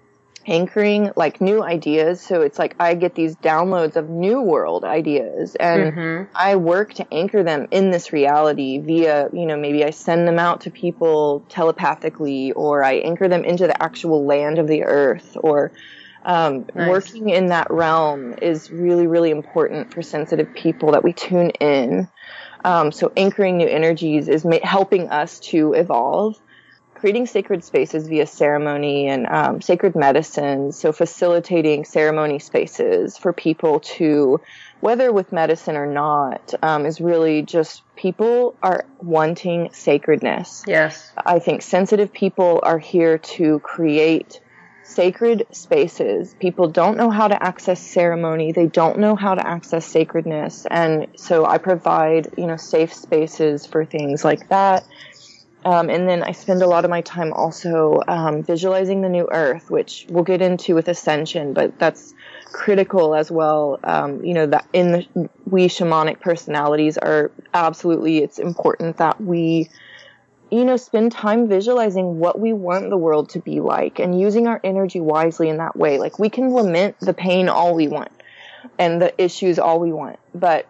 [0.49, 2.19] anchoring like new ideas.
[2.19, 6.31] So it's like I get these downloads of new world ideas and mm-hmm.
[6.35, 10.39] I work to anchor them in this reality via, you know, maybe I send them
[10.39, 15.37] out to people telepathically or I anchor them into the actual land of the earth
[15.39, 15.71] or,
[16.25, 16.89] um, nice.
[16.89, 22.09] working in that realm is really, really important for sensitive people that we tune in.
[22.65, 26.37] Um, so anchoring new energies is ma- helping us to evolve
[26.99, 30.71] creating sacred spaces via ceremony and um, sacred medicine.
[30.71, 34.41] So facilitating ceremony spaces for people to,
[34.81, 40.63] whether with medicine or not, um, is really just people are wanting sacredness.
[40.67, 41.11] Yes.
[41.25, 44.41] I think sensitive people are here to create
[44.83, 46.33] sacred spaces.
[46.41, 48.51] People don't know how to access ceremony.
[48.51, 50.65] They don't know how to access sacredness.
[50.69, 54.83] And so I provide, you know, safe spaces for things like that
[55.65, 59.27] um, and then I spend a lot of my time also um, visualizing the new
[59.31, 62.13] earth, which we'll get into with ascension, but that's
[62.45, 63.79] critical as well.
[63.83, 69.69] Um, you know, that in the, we shamanic personalities are absolutely, it's important that we,
[70.49, 74.47] you know, spend time visualizing what we want the world to be like and using
[74.47, 75.99] our energy wisely in that way.
[75.99, 78.11] Like we can lament the pain all we want
[78.77, 80.67] and the issues all we want, but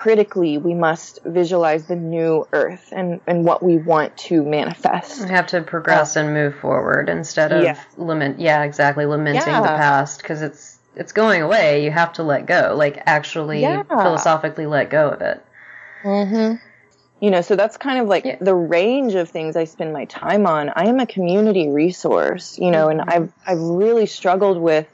[0.00, 5.20] critically, we must visualize the new earth and, and what we want to manifest.
[5.24, 7.78] We have to progress and move forward instead of yeah.
[7.98, 8.40] lament.
[8.40, 9.04] Yeah, exactly.
[9.04, 9.60] Lamenting yeah.
[9.60, 11.84] the past because it's it's going away.
[11.84, 12.74] You have to let go.
[12.78, 15.44] Like actually, philosophically let go of it.
[16.02, 16.54] Mm-hmm.
[17.22, 20.46] You know, so that's kind of like the range of things I spend my time
[20.46, 20.70] on.
[20.74, 23.00] I am a community resource, you know, Mm-hmm.
[23.00, 24.86] and I've I've really struggled with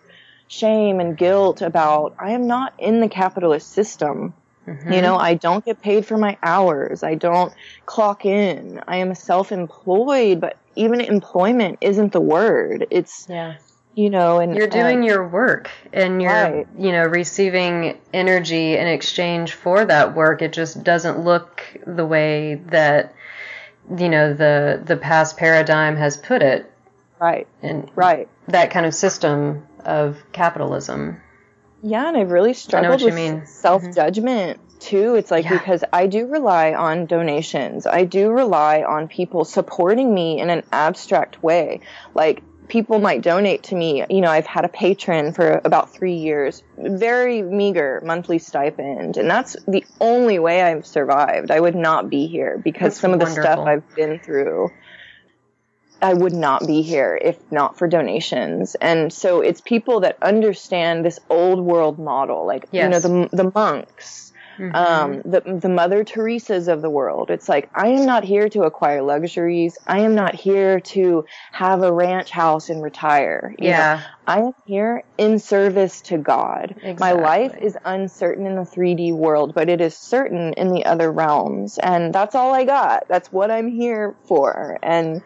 [0.49, 4.35] shame and guilt about I am not in the capitalist system.
[4.67, 4.93] Mm-hmm.
[4.93, 7.03] You know, I don't get paid for my hours.
[7.03, 7.53] I don't
[7.87, 8.81] clock in.
[8.89, 12.87] I am self-employed, but even employment isn't the word.
[12.91, 13.55] It's, Yeah.
[13.95, 16.67] you know, and You're doing uh, your work and you're, Right.
[16.79, 20.43] you know, receiving energy in exchange for that work.
[20.43, 23.15] It just doesn't look the way that,
[23.97, 26.71] you know, the the past paradigm has put it
[27.21, 28.29] right, And right.
[28.49, 31.21] that kind of system of capitalism.
[31.83, 33.37] Yeah, and I've really struggled with mean.
[33.37, 33.47] Mm-hmm.
[33.47, 35.15] self judgment too.
[35.15, 35.59] It's like Yeah.
[35.59, 40.62] because I do rely on donations, I do rely on people supporting me in an
[40.73, 41.81] abstract way.
[42.15, 44.05] Like people might donate to me.
[44.11, 49.31] You know, I've had a patron for about three years, very meager monthly stipend, and
[49.31, 51.51] that's the only way I've survived.
[51.51, 53.61] I would not be here because That's some of the stuff.
[53.61, 54.71] I've been through.
[56.03, 58.75] I would not be here if not for donations.
[58.77, 63.51] And so it's people that understand this old world model, like, you know, the, the
[63.55, 64.33] monks,
[64.75, 67.31] um, the, the Mother Teresa's of the world.
[67.31, 69.77] It's like, I am not here to acquire luxuries.
[69.87, 73.55] I am not here to have a ranch house and retire.
[73.59, 73.71] you know.
[73.77, 74.03] Yeah.
[74.27, 76.75] I am here in service to God.
[76.99, 81.13] My life is uncertain in the 3D world, but it is certain in the other
[81.13, 81.79] realms.
[81.79, 83.07] And that's all I got.
[83.09, 84.79] That's what I'm here for.
[84.83, 85.23] And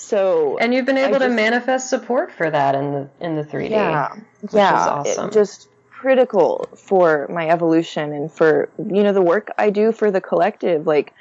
[0.00, 3.44] so And you've been able to just- manifest support for that in the in the
[3.44, 3.70] 3D.
[3.70, 5.28] yeah, which yeah, is awesome.
[5.28, 10.10] it just critical for my evolution and for you know the work I do for
[10.10, 10.86] the collective.
[10.86, 11.12] Like,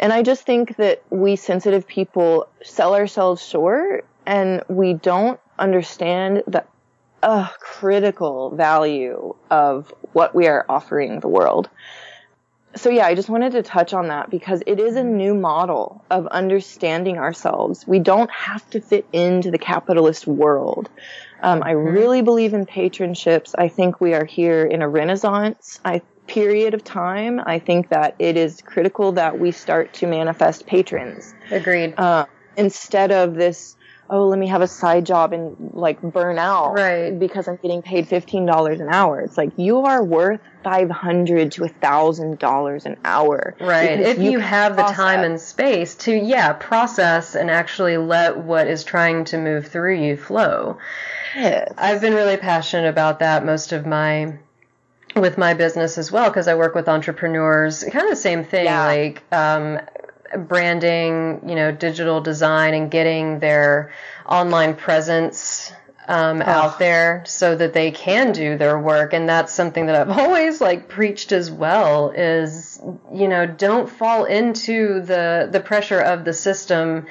[0.00, 6.42] and I just think that we sensitive people sell ourselves short, and we don't understand
[6.46, 6.64] the
[7.22, 11.68] uh, critical value of what we are offering the world.
[12.76, 16.04] So yeah, I just wanted to touch on that because it is a new model
[16.10, 17.86] of understanding ourselves.
[17.86, 20.90] We don't have to fit into the capitalist world.
[21.42, 23.54] Um, I really believe in patronships.
[23.56, 27.40] I think we are here in a renaissance I, period of time.
[27.44, 31.94] I think that it is critical that we start to manifest patrons Agreed.
[31.98, 33.76] uh, instead of this.
[34.08, 37.10] Oh, let me have a side job and like burn out, Right.
[37.18, 39.20] Because I'm getting paid fifteen dollars an hour.
[39.20, 44.00] It's like you are worth five hundred to a thousand dollars an hour, Right.
[44.00, 48.66] If you, can have the time and space to, yeah, process and actually let what
[48.66, 50.78] is trying to move through you flow.
[51.34, 51.72] Yes.
[51.76, 54.38] I've been really passionate about that most of my
[55.14, 57.82] with my business as well because I work with entrepreneurs.
[57.84, 58.84] Kind of the same thing, Yeah.
[58.86, 59.80] like um,
[60.36, 63.92] branding, you know, digital design, and getting their
[64.26, 65.72] online presence
[66.08, 69.12] um, out there so that they can do their work.
[69.12, 72.10] And that's something that I've always like preached as well.
[72.10, 72.80] Is
[73.12, 77.06] you know, don't fall into the the pressure of the system.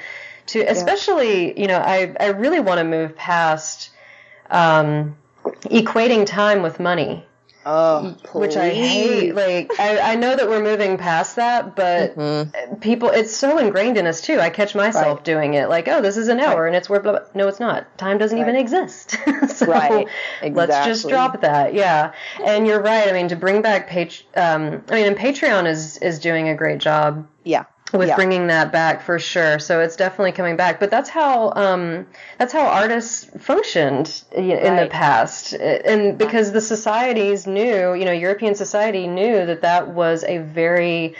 [0.48, 3.90] To especially, you know, I I really want to move past
[4.48, 5.16] um,
[5.64, 7.25] equating time with money,
[7.68, 9.34] Oh, which I hate.
[9.34, 12.14] Like, I, I know that we're moving past that, but
[12.80, 14.38] people, it's so ingrained in us too.
[14.38, 15.14] I catch myself Mm-hmm.
[15.16, 15.24] Right.
[15.24, 15.68] doing it.
[15.68, 17.02] Like, oh, this is an hour and it's worth.
[17.02, 17.20] Blah, blah.
[17.34, 17.98] No, it's not.
[17.98, 19.16] Time doesn't even exist.
[19.48, 20.06] so Right.
[20.42, 21.74] let's just drop that.
[21.74, 22.12] Yeah,
[22.44, 23.08] and you're right.
[23.08, 24.26] I mean, to bring back page.
[24.36, 27.64] Um, I mean, and Patreon is is doing a great job Yeah.
[27.92, 28.16] With Yeah.
[28.16, 29.58] bringing that back for sure.
[29.58, 30.80] So it's definitely coming back.
[30.80, 32.06] But that's how um,
[32.38, 38.12] that's how artists functioned i- in the past, and because the societies knew, you know,
[38.12, 41.14] European society knew that that was a very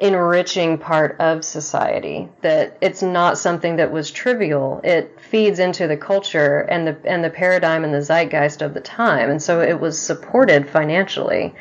[0.00, 5.96] enriching part of society that it's not something that was trivial it feeds into the
[5.96, 9.78] culture and the and the paradigm and the zeitgeist of the time and so it
[9.78, 11.54] was supported financially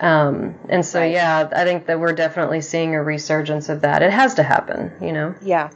[0.00, 4.02] um, and so, yeah, I think that we're definitely seeing a resurgence of that.
[4.02, 5.34] It has to happen, you know?
[5.42, 5.70] Yeah.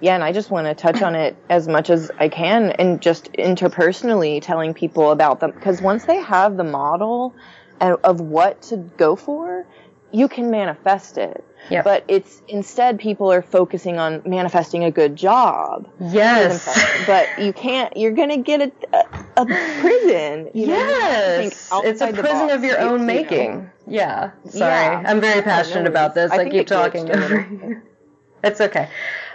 [0.00, 3.02] Yeah, and I just want to touch on it as much as I can and
[3.02, 7.34] just interpersonally telling people about them because once they have the model
[7.80, 9.66] of of what to go for,
[10.12, 11.44] you can manifest it.
[11.70, 11.84] Yep.
[11.84, 15.88] But it's instead people are focusing on manifesting a good job.
[16.00, 16.64] Yes.
[17.06, 19.44] but you can't, you're going to get a, a, a
[19.80, 20.50] prison.
[20.54, 21.68] You know, Yes.
[21.84, 23.04] It's a prison of your you- own you know.
[23.04, 23.70] making.
[23.86, 24.30] Yeah.
[24.48, 24.62] Sorry.
[24.70, 25.02] Yeah.
[25.06, 26.30] I'm very passionate no about this.
[26.30, 27.82] I I, keep talking over you.
[28.44, 28.88] It's okay.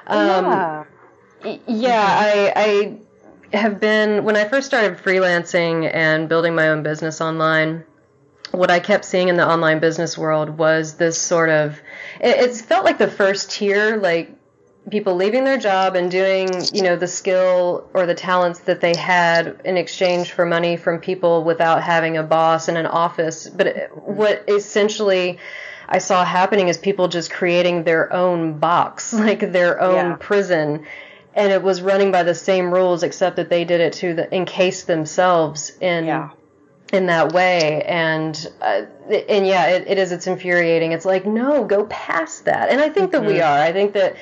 [0.08, 0.84] Um, yeah.
[1.68, 2.54] Yeah, I,
[3.54, 7.84] I have been when I first started freelancing and building my own business online.
[8.54, 11.80] What I kept seeing in the online business world was this sort of
[12.22, 14.32] it, it's felt like the first tier, like
[14.92, 18.96] people leaving their job and doing you know the skill or the talents that they
[18.96, 23.50] had in exchange for money from people without having a boss and an office.
[23.50, 25.40] But it, what essentially
[25.90, 30.18] I saw happening is people just creating their own box, like their own Yeah.
[30.20, 30.86] prison,
[31.34, 34.36] and it was running by the same rules, except that they did it to the,
[34.36, 36.30] encase themselves in Yeah.
[36.94, 37.82] In that way.
[37.82, 38.84] And uh,
[39.28, 40.12] and yeah, it, it is.
[40.12, 40.94] It's infuriating.
[40.94, 42.70] It's like no, go past that.
[42.70, 43.60] And I think that we are.
[43.60, 44.16] I think that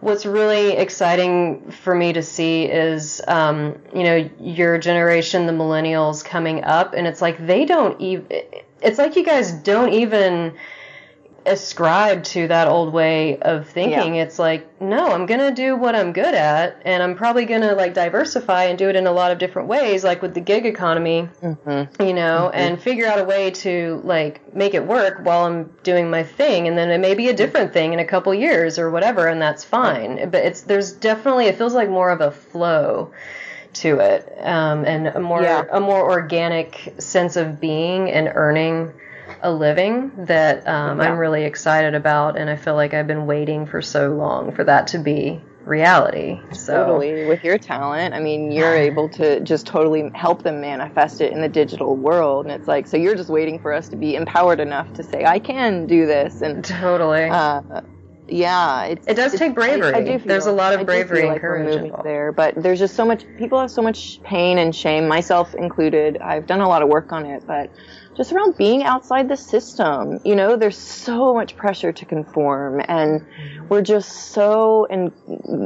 [0.00, 6.24] what's really exciting for me to see is um, you know your generation, the millennials
[6.24, 8.26] coming up, and it's like they don't even.
[8.80, 10.54] It's like you guys don't even
[11.46, 14.16] ascribe to that old way of thinking.
[14.16, 14.22] Yeah.
[14.24, 17.62] It's like, no, I'm going to do what I'm good at and I'm probably going
[17.62, 20.40] to like diversify and do it in a lot of different ways like with the
[20.40, 21.28] gig economy,
[22.00, 26.10] you know, and figure out a way to like make it work while I'm doing
[26.10, 28.90] my thing and then it may be a different thing in a couple years or
[28.90, 30.30] whatever and that's fine.
[30.30, 33.12] But it's there's definitely it feels like more of a flow
[33.74, 35.64] to it um, and a more Yeah.
[35.70, 38.92] a more organic sense of being and earning
[39.42, 41.10] a living that um, Yeah.
[41.12, 44.64] I'm really excited about, and I feel like I've been waiting for so long for
[44.64, 46.40] that to be reality.
[46.52, 47.26] So Totally.
[47.26, 51.40] With your talent, I mean, you're able to just totally help them manifest it in
[51.42, 52.46] the digital world.
[52.46, 55.24] And it's like, so you're just waiting for us to be empowered enough to say,
[55.24, 56.40] I can do this.
[56.40, 57.60] And, totally, uh,
[58.26, 59.94] yeah, it's, It does take bravery.
[59.94, 62.04] I, I do feel, There's a lot of bravery and like we're courage involved.
[62.04, 63.24] there, but there's just so much.
[63.38, 66.18] People have so much pain and shame, myself included.
[66.18, 67.70] I've done a lot of work on it, but
[68.18, 73.24] just around being outside the system, you know, there's so much pressure to conform, and
[73.70, 74.86] we're just so.
[74.90, 75.12] And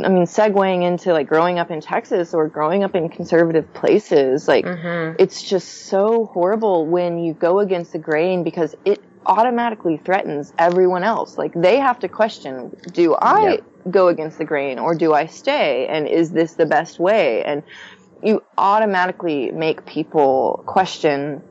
[0.04, 4.46] I mean, segueing into like growing up in Texas or growing up in conservative places,
[4.46, 5.16] like Mm-hmm.
[5.22, 11.04] it's just so horrible when you go against the grain because it automatically threatens everyone
[11.04, 11.38] else.
[11.38, 13.92] Like they have to question, do I Yep.
[13.92, 15.86] go against the grain or do I stay?
[15.86, 17.42] And is this the best way?
[17.44, 17.62] And
[18.22, 21.42] you automatically make people question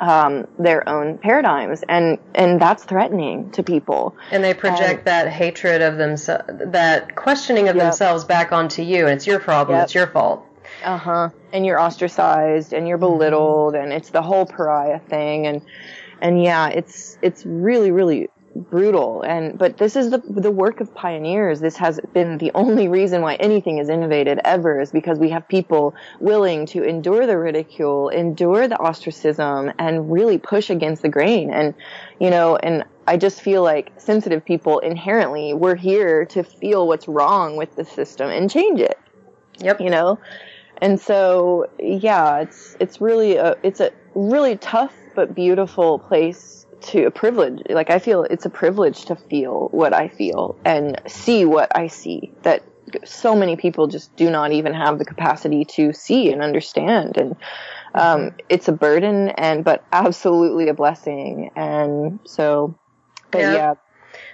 [0.00, 4.16] um, their own paradigms, and and that's threatening to people.
[4.30, 7.84] and they project that hatred of themselves, that questioning of Yep.
[7.84, 9.84] themselves back onto you, and it's your problem, Yep.
[9.84, 10.44] it's your fault.
[10.84, 11.28] Uh huh.
[11.52, 15.62] And you're ostracized and you're belittled and it's the whole pariah thing and
[16.22, 20.92] and yeah, it's it's really really brutal and but this is the the work of
[20.94, 21.60] pioneers.
[21.60, 25.46] This has been the only reason why anything is innovated ever is because we have
[25.48, 31.50] people willing to endure the ridicule, endure the ostracism and really push against the grain
[31.52, 31.74] and
[32.18, 37.08] you know and I just feel like sensitive people inherently we're here to feel what's
[37.08, 38.98] wrong with the system and change it
[39.58, 39.80] Yep.
[39.80, 40.18] you know
[40.78, 47.04] and so yeah it's it's really a it's a really tough but beautiful place to
[47.04, 47.62] a privilege.
[47.68, 51.86] Like i feel it's a privilege to feel what i feel and see what i
[51.86, 52.62] see that
[53.04, 57.16] so many people just do not even have the capacity to see and understand.
[57.16, 57.36] And
[57.94, 61.50] um, it's a burden and but absolutely a blessing.
[61.56, 62.78] And so
[63.30, 63.52] but Yeah.
[63.52, 63.74] yeah,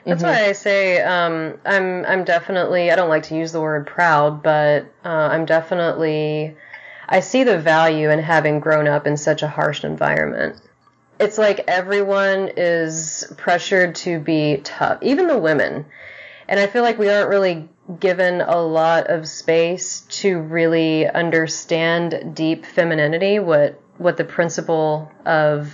[0.06, 3.86] That's why I say um, I'm I'm definitely I don't like to use the word
[3.86, 6.56] proud, but uh, I'm definitely
[7.08, 10.60] I see the value in having grown up in such a harsh environment.
[11.18, 15.86] It's like everyone is pressured to be tough, even the women.
[16.48, 17.68] And I feel like we aren't really
[18.00, 25.72] given a lot of space to really understand deep femininity, what what the principle of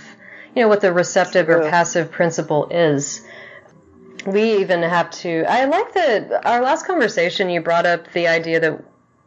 [0.55, 3.25] you know what the receptive or passive principle is.
[4.25, 8.61] We even have to i like that our last conversation you brought up the idea
[8.61, 8.83] that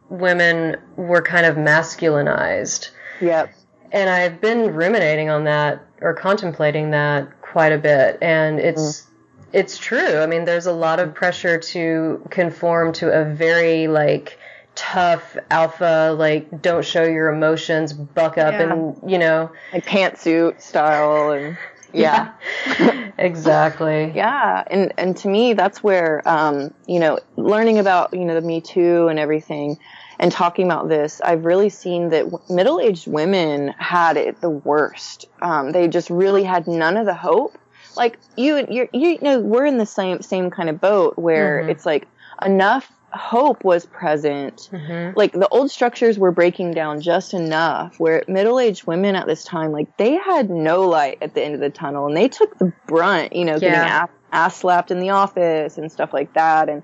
[0.09, 2.89] women were kind of masculinized.
[3.21, 3.53] Yep
[3.91, 8.17] and i've been ruminating on that or contemplating that quite a bit.
[8.21, 9.07] And it's
[9.53, 10.17] it's true.
[10.19, 14.37] I mean there's a lot of pressure to conform to a very like
[14.75, 18.73] tough alpha like don't show your emotions buck up Yeah.
[18.73, 19.51] and you know.
[19.73, 21.57] Like pantsuit style and
[21.93, 22.33] yeah.
[23.17, 24.11] exactly.
[24.13, 28.45] Yeah, and and to me, that's where um, you know, learning about you know the
[28.45, 29.77] Me Too and everything,
[30.19, 35.25] and talking about this, I've really seen that w- middle-aged women had it the worst.
[35.41, 37.57] Um, they just really had none of the hope.
[37.95, 41.69] Like you, you're, you know, we're in the same same kind of boat where Mhm.
[41.69, 42.07] it's like
[42.45, 44.69] enough hope was present.
[44.71, 45.17] Mm-hmm.
[45.17, 49.71] Like the old structures were breaking down just enough where middle-aged women at this time,
[49.71, 52.71] like they had no light at the end of the tunnel and they took the
[52.85, 54.03] brunt, you know, getting Yeah.
[54.03, 56.69] ass, ass slapped in the office and stuff like that.
[56.69, 56.83] And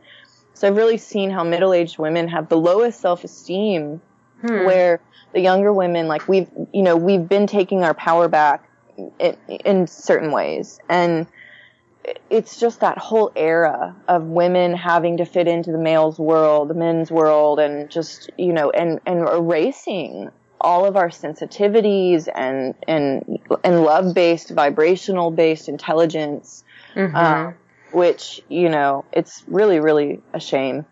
[0.53, 4.01] so I've really seen how middle-aged women have the lowest self-esteem
[4.43, 4.65] Hmm.
[4.65, 4.99] where
[5.31, 8.69] the younger women, like we've, you know, we've been taking our power back
[9.17, 10.79] in, in certain ways.
[10.89, 11.27] And
[12.29, 16.73] it's just that whole era of women having to fit into the male's world, the
[16.73, 20.29] men's world, and just, you know, and, and erasing
[20.59, 27.15] all of our sensitivities and, and, and love-based, vibrational-based intelligence Mm-hmm.
[27.15, 27.55] Um,
[27.93, 30.85] which you know, it's really, really a shame.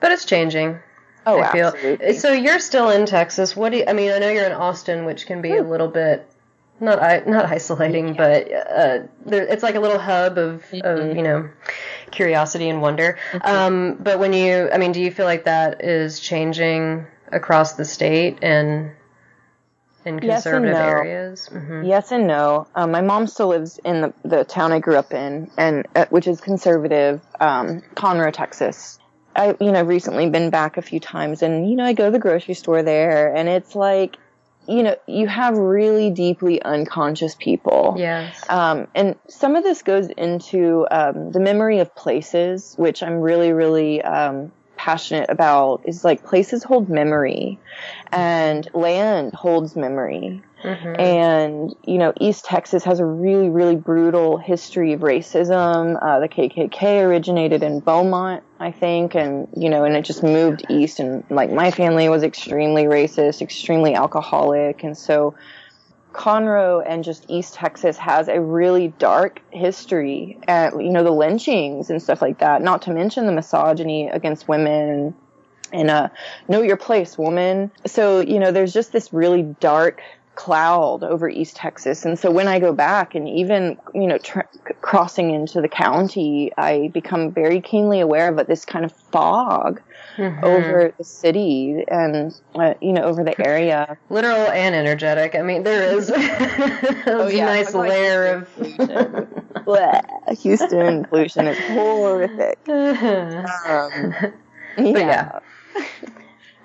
[0.00, 0.78] But it's changing.
[1.26, 1.66] Oh, I feel.
[1.68, 2.12] absolutely.
[2.14, 3.56] So you're still in Texas.
[3.56, 4.12] What do you, I mean?
[4.12, 6.30] I know you're in Austin, which can be a little bit
[6.80, 11.22] not I, not isolating, but uh, there, it's like a little hub of, of you
[11.22, 11.48] know
[12.10, 13.18] curiosity and wonder.
[13.42, 17.84] Um, but when you, I mean, do you feel like that is changing across the
[17.84, 18.92] state and
[20.06, 20.72] in Yes and no.
[20.72, 21.48] areas?
[21.48, 22.66] hmm Yes and no.
[22.74, 26.06] Um, my mom still lives in the, the town I grew up in, and uh,
[26.10, 28.98] which is conservative, um, Conroe, Texas.
[29.34, 32.10] I, you know, recently been back a few times, and you know, I go to
[32.10, 34.16] the grocery store there, and it's like,
[34.66, 37.96] you know, you have really deeply unconscious people.
[37.98, 38.42] Yes.
[38.48, 43.52] Um, and some of this goes into um, the memory of places, which I'm really,
[43.52, 45.82] really um, passionate about.
[45.84, 47.58] Is like places hold memory,
[48.12, 50.42] and land holds memory.
[50.62, 50.98] Mhm.
[50.98, 55.98] And you know, East Texas has a really, really brutal history of racism.
[56.02, 60.64] Uh, the KKK originated in Beaumont, I think, and you know, and it just moved
[60.68, 60.98] east.
[60.98, 65.34] And like my family was extremely racist, extremely alcoholic, and so
[66.16, 71.90] Conroe and just East Texas has a really dark history, and you know, the lynchings
[71.90, 72.62] and stuff like that.
[72.62, 75.14] Not to mention the misogyny against women
[75.72, 76.08] and uh,
[76.48, 77.70] know your place, woman.
[77.86, 80.00] So, you know, there's just this really dark
[80.36, 82.04] cloud over East Texas.
[82.04, 84.40] And so when I go back and even, you know, tr-
[84.80, 89.80] crossing into the county, I become very keenly aware of this kind of fog
[90.16, 90.42] Mhm.
[90.44, 93.96] over the city and, uh, you know, over the area.
[94.10, 95.34] Literal and energetic.
[95.34, 96.14] I mean, there is a
[97.06, 97.46] Oh, yeah.
[97.46, 98.48] nice Talk about layer of.
[99.66, 100.00] Bleh.
[100.42, 102.58] Houston pollution is horrific.
[102.68, 104.14] Um,
[104.76, 105.38] But yeah.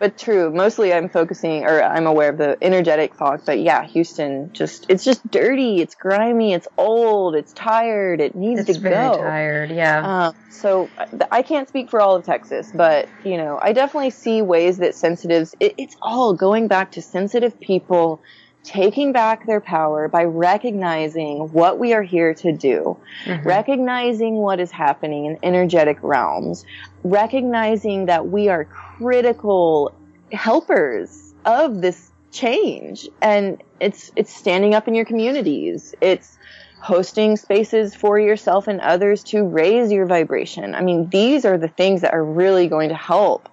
[0.01, 0.51] But true.
[0.51, 3.43] Mostly I'm focusing, or I'm aware of the energetic fog.
[3.45, 5.79] But yeah, Houston just, it's just dirty.
[5.79, 6.53] It's grimy.
[6.53, 7.35] It's old.
[7.35, 8.19] It's tired.
[8.19, 9.17] It needs it's to very go.
[9.21, 9.69] tired.
[9.69, 10.25] Yeah.
[10.27, 10.89] Um, so
[11.31, 14.95] I can't speak for all of Texas, but you know, I definitely see ways that
[14.95, 15.53] sensitives.
[15.59, 18.23] It, it's all going back to sensitive people
[18.63, 23.43] taking back their power by recognizing what we are here to do, Mhm.
[23.45, 26.63] recognizing what is happening in energetic realms,
[27.03, 28.67] recognizing that we are
[29.01, 29.93] critical
[30.31, 35.93] helpers of this change, and it's it's standing up in your communities.
[36.01, 36.37] It's
[36.81, 40.73] hosting spaces for yourself and others to raise your vibration.
[40.73, 43.49] I mean, these are the things that are really going to help.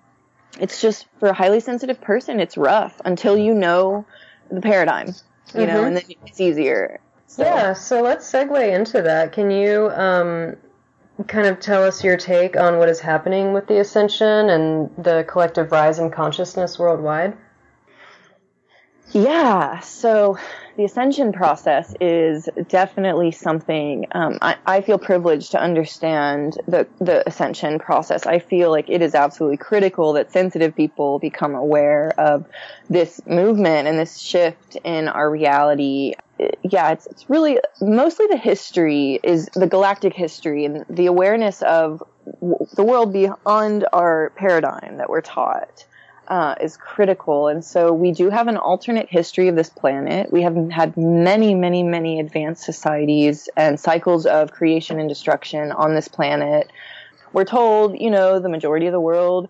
[0.58, 4.06] It's just for a highly sensitive person, it's rough until you know
[4.50, 5.14] the paradigm,
[5.54, 5.86] you know, Mhm.
[5.88, 7.00] and then it's easier.
[7.26, 9.32] So, Yeah, so let's segue into that.
[9.32, 10.56] Can you um,
[11.26, 15.24] kind of tell us your take on what is happening with the ascension and the
[15.28, 17.36] collective rise in consciousness worldwide?
[19.12, 20.38] Yeah, so
[20.76, 27.26] the ascension process is definitely something um, I, I feel privileged to understand the the
[27.26, 28.26] ascension process.
[28.26, 32.46] I feel like it is absolutely critical that sensitive people become aware of
[32.88, 36.14] this movement and this shift in our reality.
[36.62, 42.02] Yeah, it's it's really mostly the history is the galactic history and the awareness of
[42.74, 45.86] the world beyond our paradigm that we're taught
[46.28, 47.48] uh, is critical.
[47.48, 50.30] And so we do have an alternate history of this planet.
[50.30, 55.94] We have had many, many, many advanced societies and cycles of creation and destruction on
[55.94, 56.70] this planet.
[57.32, 59.48] We're told, you know, the majority of the world,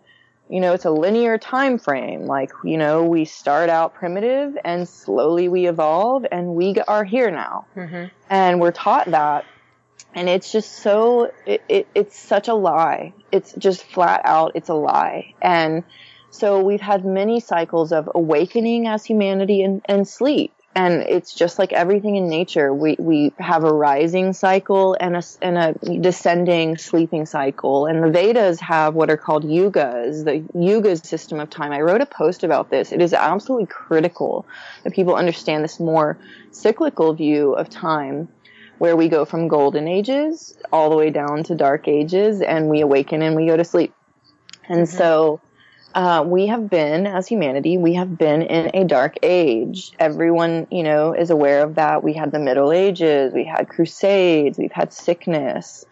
[0.48, 2.26] you know, it's a linear time frame.
[2.26, 7.30] Like, you know, we start out primitive and slowly we evolve and we are here
[7.30, 7.66] now.
[7.76, 8.06] Mm-hmm.
[8.30, 9.44] And we're taught that.
[10.14, 13.12] And it's just so, it, it, it's such a lie.
[13.30, 15.34] It's just flat out, it's a lie.
[15.42, 15.84] And
[16.30, 20.52] so we've had many cycles of awakening as humanity and, and sleep.
[20.74, 22.72] And it's just like everything in nature.
[22.72, 27.86] We, we have a rising cycle and a, and a descending sleeping cycle.
[27.86, 31.72] And the Vedas have what are called yugas, the yugas system of time.
[31.72, 32.92] I wrote a post about this.
[32.92, 34.46] It is absolutely critical
[34.84, 36.16] that people understand this more
[36.52, 38.28] cyclical view of time
[38.78, 42.80] where we go from golden ages all the way down to dark ages and we
[42.80, 43.92] awaken and we go to sleep.
[44.68, 44.96] And mm-hmm.
[44.96, 45.40] so,
[45.94, 49.92] uh, we have been, as humanity, we have been in a dark age.
[49.98, 52.02] Everyone, you know, is aware of that.
[52.02, 55.84] We had the Middle Ages, we had crusades, we've had sickness,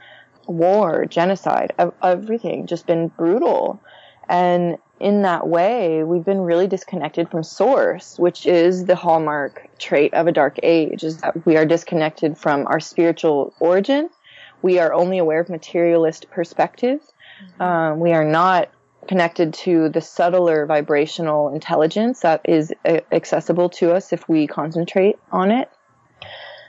[0.47, 1.73] war, genocide,
[2.03, 3.81] everything just been brutal.
[4.29, 10.15] And in that way, we've been really disconnected from source, which is the hallmark trait
[10.15, 14.09] of a dark age, is that we are disconnected from our spiritual origin.
[14.63, 17.13] We are only aware of materialist perspectives.
[17.61, 18.71] Um, we are not
[19.09, 22.73] connected to the subtler vibrational intelligence that is
[23.13, 25.71] accessible to us if we concentrate on it.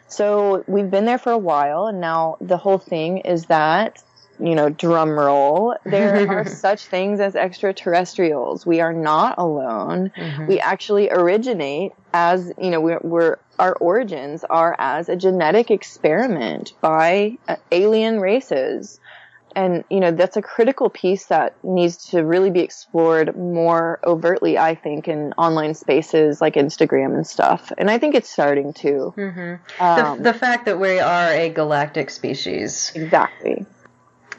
[0.07, 4.01] So we've been there for a while, and now the whole thing is that,
[4.39, 8.65] you know, drum roll, there are such things as extraterrestrials.
[8.65, 10.11] We are not alone.
[10.15, 10.47] Mhm.
[10.47, 16.73] We actually originate as, you know, we're, we're our origins are as a genetic experiment
[16.79, 18.99] by uh, alien races.
[19.57, 24.55] And, you know, that's a critical piece that needs to really be explored more overtly,
[24.55, 27.71] I think, in online spaces like Instagram and stuff.
[27.79, 29.15] And I think it's starting to.
[29.17, 29.59] Mhm.
[29.79, 32.91] Um, the, the fact that we are a galactic species.
[32.93, 33.65] exactly.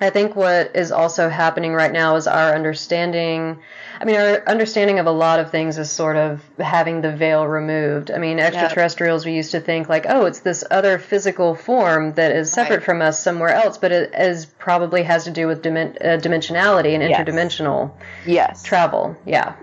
[0.00, 3.58] I think what is also happening right now is our understanding.
[4.00, 7.44] I mean, our understanding of a lot of things is sort of having the veil
[7.46, 8.12] removed.
[8.12, 12.30] I mean, extraterrestrials, we used to think like, oh, it's this other physical form that
[12.30, 12.84] is separate Right.
[12.84, 16.94] from us somewhere else, but it is probably has to do with dimen- uh, dimensionality
[16.94, 17.18] and Yes.
[17.20, 17.90] interdimensional
[18.24, 18.62] Yes.
[18.62, 19.16] travel.
[19.26, 19.54] Yeah.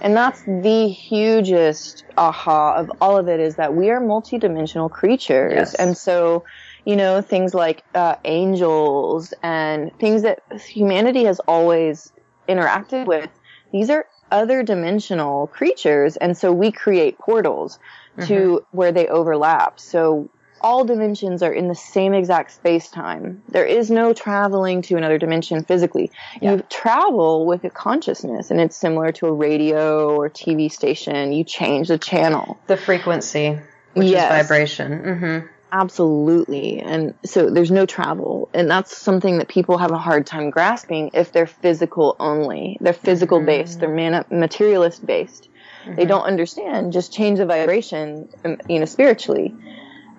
[0.00, 5.52] And that's the hugest aha of all of it is that we are multidimensional creatures.
[5.54, 5.74] Yes.
[5.74, 6.42] And so,
[6.84, 12.12] you know, things like uh, angels and things that humanity has always
[12.48, 13.30] interacted with,
[13.72, 16.16] these are other dimensional creatures.
[16.16, 17.78] And so we create portals
[18.26, 19.80] to where they overlap.
[19.80, 23.42] So all dimensions are in the same exact space time.
[23.48, 26.10] There is no traveling to another dimension physically.
[26.40, 31.32] You travel with a consciousness, and it's similar to a radio or TV station.
[31.32, 32.60] You change the channel.
[32.66, 33.58] The frequency,
[33.94, 34.42] which Yes.
[34.42, 34.98] is vibration.
[34.98, 36.80] hmm Absolutely.
[36.80, 38.50] And so there's no travel.
[38.52, 42.76] And that's something that people have a hard time grasping if they're physical only.
[42.80, 43.80] They're physical based.
[43.80, 45.48] They're man- materialist based.
[45.96, 49.54] They don't understand just change the vibration, um, you know, spiritually.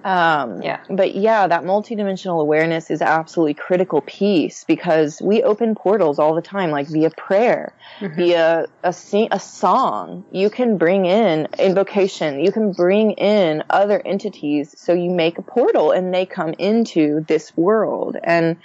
[0.03, 0.79] Um, Yeah.
[0.89, 6.41] But yeah, that multidimensional awareness is absolutely critical piece because we open portals all the
[6.41, 8.93] time, like via prayer, via a
[9.31, 10.25] a song.
[10.31, 12.39] You can bring in invocation.
[12.39, 14.73] You can bring in other entities.
[14.79, 18.17] So you make a portal and they come into this world.
[18.23, 18.57] And,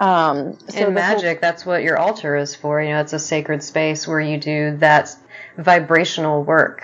[0.00, 2.80] um, so in the whole- magic, that's what your altar is for.
[2.82, 5.14] You know, it's a sacred space where you do that
[5.58, 6.82] vibrational work,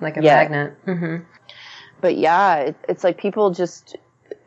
[0.00, 0.36] like a Yeah.
[0.36, 0.72] magnet.
[0.84, 1.16] hmm
[2.04, 3.96] but yeah, it, it's like people just,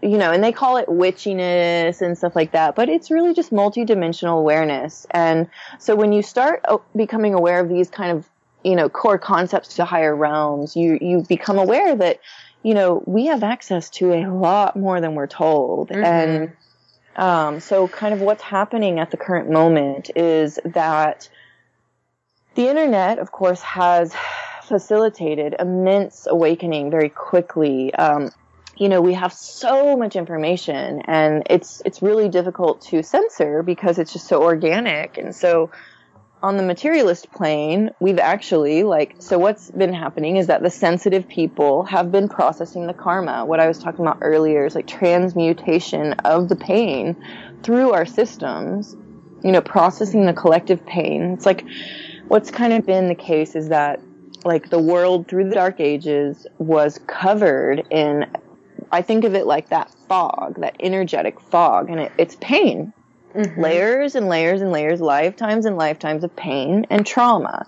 [0.04, 3.52] you know, and they call it witchiness and stuff like that, but it's really just
[3.52, 5.08] multidimensional awareness.
[5.10, 5.50] And
[5.80, 8.30] so when you start oh, becoming aware of these kind of,
[8.64, 12.20] you know, core concepts to higher realms, you, you become aware that,
[12.62, 15.90] you know, we have access to a lot more than we're told.
[15.90, 16.54] And,
[17.16, 21.28] um, so kind of what's happening at the current moment is that
[22.54, 24.14] the internet, of course, has
[24.68, 27.94] facilitated immense awakening very quickly.
[27.94, 28.30] Um,
[28.78, 33.98] you know, we have so much information, and it's it's really difficult to censor because
[33.98, 35.18] it's just so organic.
[35.18, 35.72] And so,
[36.44, 41.28] on the materialist plane, we've actually like so what's been happening is that the sensitive
[41.28, 43.46] people have been processing the karma.
[43.46, 47.16] What I was talking about earlier is like transmutation of the pain
[47.64, 48.96] through our systems.
[49.44, 51.34] You know, processing the collective pain.
[51.34, 51.64] It's like
[52.28, 54.02] what's kind of been the case is that
[54.48, 58.26] like the world through the dark ages was covered in
[58.92, 62.94] i think of it like that fog that energetic fog and it, it's pain.
[63.56, 67.68] Layers and layers and layers lifetimes and lifetimes of pain and trauma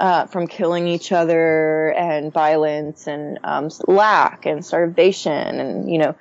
[0.00, 6.16] uh, from killing each other and violence and um, lack and starvation and you know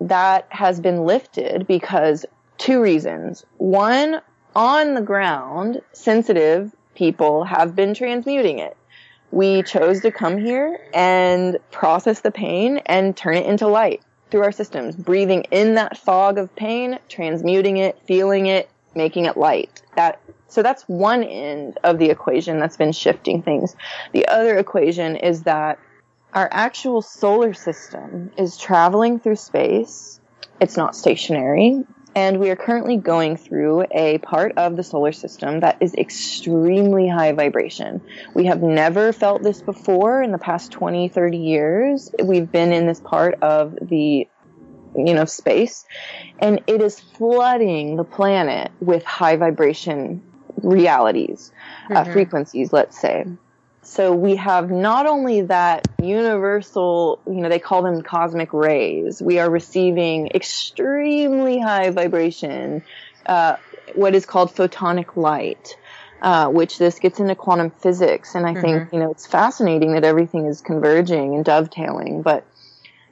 [0.00, 2.26] that has been lifted because
[2.58, 3.44] two reasons.
[3.58, 4.20] One
[4.54, 8.76] on the ground sensitive people have been transmuting it
[9.36, 14.42] we chose to come here and process the pain and turn it into light through
[14.42, 19.82] our systems, breathing in that fog of pain, transmuting it, feeling it, making it light.
[19.94, 23.76] That so that's one end of the equation that's been shifting things.
[24.12, 25.78] The other equation is that
[26.32, 30.18] our actual solar system is traveling through space.
[30.62, 31.84] It's not stationary.
[32.16, 37.06] And we are currently going through a part of the solar system that is extremely
[37.06, 38.00] high vibration.
[38.32, 42.10] We have never felt this before in the past 20, 30 years.
[42.24, 44.26] We've been in this part of the,
[44.96, 45.84] you know, space
[46.38, 50.22] and it is flooding the planet with high vibration
[50.62, 51.52] realities,
[51.94, 53.26] uh, frequencies, let's say.
[53.86, 59.22] So we have not only that universal, you know, they call them cosmic rays.
[59.22, 62.82] We are receiving extremely high vibration,
[63.24, 63.56] uh,
[63.94, 65.76] what is called photonic light,
[66.20, 68.34] uh, which this gets into quantum physics.
[68.34, 72.44] And I think, you know, it's fascinating that everything is converging and dovetailing, but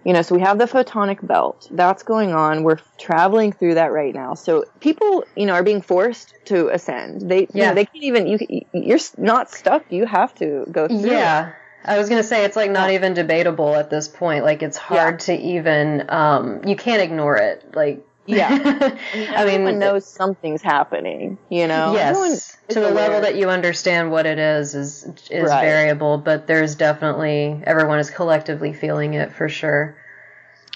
[0.05, 1.68] you know, so we have the photonic belt.
[1.70, 2.62] That's going on.
[2.62, 4.34] We're traveling through that right now.
[4.34, 7.28] So people, you know, are being forced to ascend.
[7.28, 7.68] They, you Yeah.
[7.68, 8.38] know, they can't even, you,
[8.72, 9.90] you're not stuck.
[9.90, 10.98] You have to go through.
[10.98, 11.07] it.
[11.12, 11.52] Yeah.
[11.86, 12.94] I was gonna say it's like not Yeah.
[12.96, 14.44] even debatable at this point.
[14.44, 17.74] Like it's hard to even um you can't ignore it.
[17.74, 18.49] Like Yeah.
[19.12, 21.93] I mean Everyone knows something's happening, you know?
[21.95, 25.61] Yes, is to the level that you understand what it is is is Right.
[25.61, 29.97] variable, but there's definitely everyone is collectively feeling it for sure.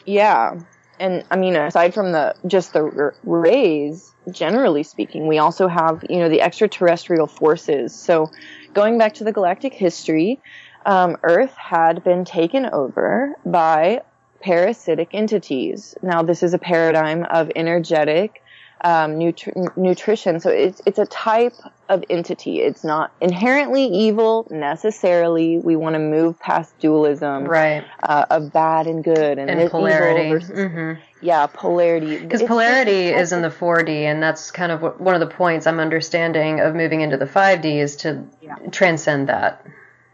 [0.04, 0.60] Yeah.
[1.00, 6.18] And I mean, aside from the just the rays, generally speaking, we also have you
[6.18, 7.94] know the extraterrestrial forces.
[7.94, 8.30] So,
[8.74, 10.40] going back to the galactic history,
[10.84, 14.02] um, Earth had been taken over by
[14.40, 15.94] parasitic entities.
[16.02, 18.42] Now, this is a paradigm of energetic
[18.84, 20.38] um, nutri- nutrition.
[20.38, 21.54] So it's it's a type
[21.88, 22.60] of entity.
[22.60, 25.58] It's not inherently evil necessarily.
[25.58, 27.84] We want to move past dualism Right.
[28.02, 30.30] uh, of bad and good and, And polarity.
[30.30, 35.00] versus hmm yeah polarity Because polarity is in the 4D, and that's kind of what,
[35.00, 38.54] one of the points I'm understanding of moving into the 5D is to Yeah.
[38.70, 39.66] transcend that.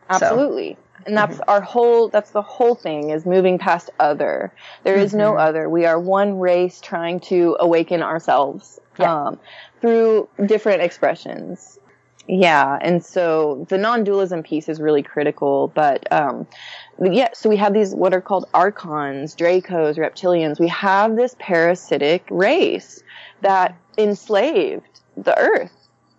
[0.08, 4.52] absolutely and that's our whole that's the whole thing is moving past other.
[4.84, 5.68] There is no other.
[5.68, 9.12] We are one race trying to awaken ourselves Yeah.
[9.26, 9.40] um,
[9.80, 11.78] through different expressions.
[12.26, 16.46] Yeah and so the non-dualism piece is really critical but um,
[17.02, 20.58] yeah so we have these what are called archons dracos reptilians.
[20.58, 23.02] We have this parasitic race
[23.42, 25.72] that enslaved the earth.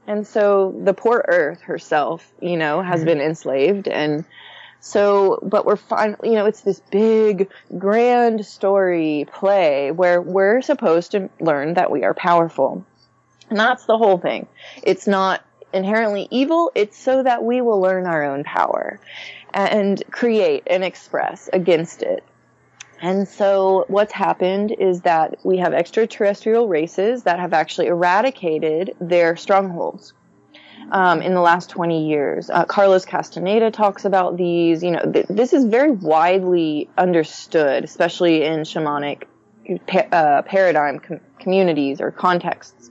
[0.08, 3.88] And so the poor Earth herself, you know, has been enslaved.
[3.88, 4.24] And
[4.86, 11.14] so, but we're finally, you know, it's this big, grand story play where we're supposed
[11.14, 12.86] to learn that we are powerful.
[13.50, 14.48] And that's the whole thing.
[14.84, 16.72] It's not inherently evil.
[16.76, 19.00] It's so that we will learn our own power
[19.56, 22.24] and create and express against it.
[23.02, 29.36] And so what's happened is that we have extraterrestrial races that have actually eradicated their
[29.36, 30.14] strongholds.
[30.92, 34.84] Um, in the last 20 years, uh, Carlos Castaneda talks about these.
[34.84, 39.24] You know, th- this is very widely understood, especially in shamanic
[39.88, 42.90] pa- uh, paradigm com- communities or contexts.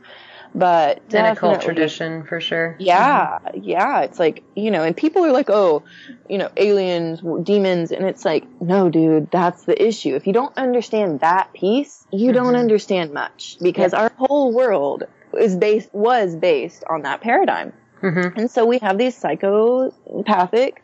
[0.57, 2.77] But In a cult tradition, for sure.
[2.79, 4.03] yeah, yeah.
[4.03, 5.83] It's like, you know, and people are like, oh,
[6.29, 7.91] you know, aliens, demons.
[7.91, 10.15] And it's like, no, dude, that's the issue.
[10.15, 14.01] If you don't understand that piece, you don't understand much because Yep.
[14.01, 15.03] our whole world
[15.37, 17.73] is based, was based on that paradigm.
[18.05, 18.37] Mhm.
[18.37, 20.83] And so we have these psychopathic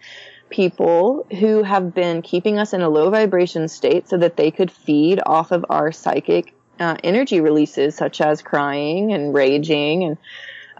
[0.48, 4.70] people who have been keeping us in a low vibration state so that they could
[4.70, 10.02] feed off of our psychic uh, energy releases, such as crying and raging.
[10.04, 10.18] And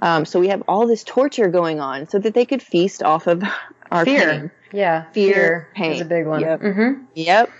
[0.00, 3.26] um, so we have all this torture going on so that they could feast off
[3.26, 3.42] of
[3.90, 4.20] our Fear.
[4.20, 4.50] pain.
[4.72, 5.04] Yeah.
[5.12, 5.92] Fear, is pain.
[5.92, 6.40] Is a big one.
[6.40, 6.60] Yep.
[6.62, 7.52] hmm Yep.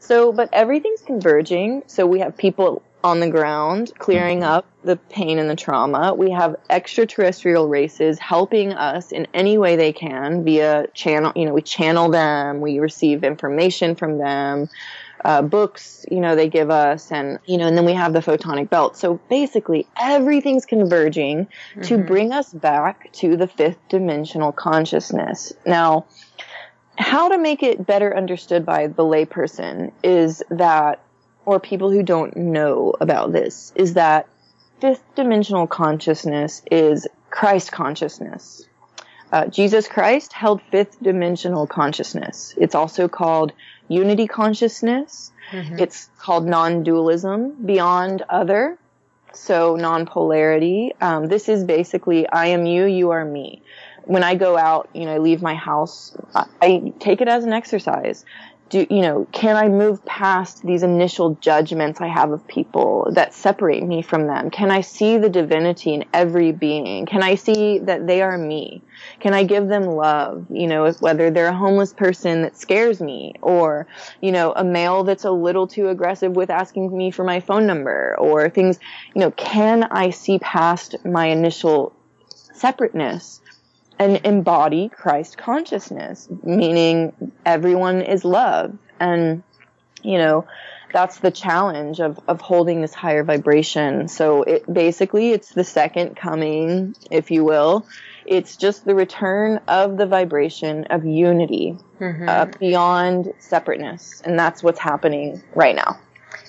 [0.00, 1.82] So, but everything's converging.
[1.86, 6.12] So we have people on the ground clearing up the pain and the trauma.
[6.12, 11.54] We have extraterrestrial races helping us in any way they can via channel, you know,
[11.54, 14.68] we channel them, we receive information from them,
[15.24, 18.18] uh, books, you know, they give us and, you know, and then we have the
[18.18, 18.96] photonic belt.
[18.96, 21.46] So basically everything's converging
[21.82, 25.52] to bring us back to the fifth dimensional consciousness.
[25.64, 26.06] Now,
[26.98, 31.00] how to make it better understood by the layperson is that,
[31.46, 34.28] or people who don't know about this, is that
[34.80, 38.68] fifth dimensional consciousness is Christ consciousness.
[39.32, 42.54] Uh, Jesus Christ held fifth dimensional consciousness.
[42.56, 43.52] It's also called
[43.88, 45.32] unity consciousness.
[45.80, 48.78] It's called non-dualism, beyond other.
[49.32, 50.92] So non-polarity.
[51.00, 53.62] Um, this is basically I am you, you are me.
[54.04, 57.44] When I go out, you know, I leave my house, I, I take it as
[57.44, 58.24] an exercise.
[58.68, 63.32] Do, you know, can I move past these initial judgments I have of people that
[63.32, 64.50] separate me from them?
[64.50, 67.06] Can I see the divinity in every being?
[67.06, 68.82] Can I see that they are me?
[69.20, 70.46] Can I give them love?
[70.50, 73.86] You know, whether they're a homeless person that scares me or,
[74.20, 77.68] you know, a male that's a little too aggressive with asking me for my phone
[77.68, 78.80] number or things,
[79.14, 81.92] you know, can I see past my initial
[82.52, 83.40] separateness
[83.98, 88.76] and embody Christ consciousness, meaning everyone is love.
[89.00, 89.42] And,
[90.02, 90.46] you know,
[90.92, 94.08] that's the challenge of, of holding this higher vibration.
[94.08, 97.86] So it basically, it's the second coming, if you will.
[98.24, 104.20] It's just the return of the vibration of unity uh, beyond separateness.
[104.24, 105.98] And that's what's happening right now.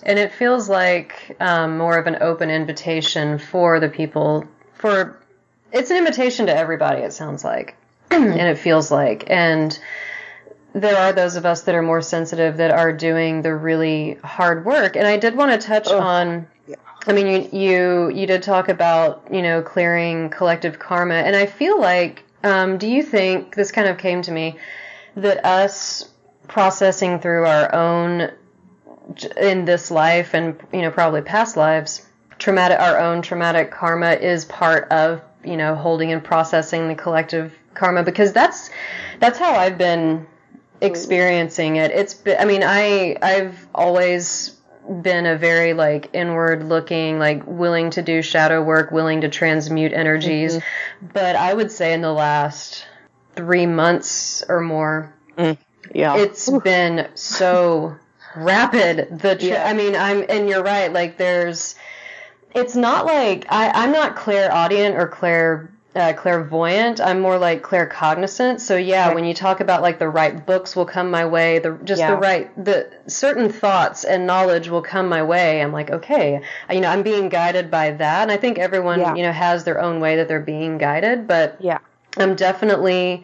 [0.04, 4.46] And it feels like um, more of an open invitation for the people.
[4.74, 5.20] For
[5.78, 7.02] it's an invitation to everybody.
[7.02, 7.76] It sounds like,
[8.12, 9.78] and it feels like, and
[10.74, 14.66] there are those of us that are more sensitive that are doing the really hard
[14.66, 14.96] work.
[14.96, 16.48] And I did want to touch on.
[17.08, 21.46] I mean, you you you did talk about you know clearing collective karma, and I
[21.46, 24.58] feel like, um, do you think this kind of came to me?
[25.18, 26.08] that us
[26.48, 28.32] processing through our own
[29.36, 32.06] in this life and you know probably past lives
[32.38, 37.58] traumatic our own traumatic karma is part of you know holding and processing the collective
[37.74, 38.70] karma because that's
[39.20, 40.28] that's how I've been
[40.82, 44.56] experiencing it it's been, I mean I I've always
[45.02, 49.94] been a very like inward looking like willing to do shadow work willing to transmute
[49.94, 51.08] energies mm-hmm.
[51.14, 52.86] but I would say in the last
[53.36, 55.58] 3 months or more mm,
[55.94, 56.62] yeah it's Ooh.
[56.62, 57.96] been so
[58.36, 59.68] rapid the tra- yeah.
[59.68, 61.76] I mean I'm and you're right like there's
[62.58, 67.02] it's not like I, I'm not clairaudient or clair uh, clairvoyant.
[67.02, 68.60] I'm more like claircognizant.
[68.60, 71.80] So yeah, when you talk about like the right books will come my way, the
[71.84, 72.12] just yeah.
[72.12, 75.62] the right the certain thoughts and knowledge will come my way.
[75.62, 76.42] I'm like, okay,
[76.72, 79.16] you know, I'm being guided by that, and I think everyone yeah.
[79.16, 81.28] you know has their own way that they're being guided.
[81.28, 81.80] But yeah,
[82.18, 83.24] I'm definitely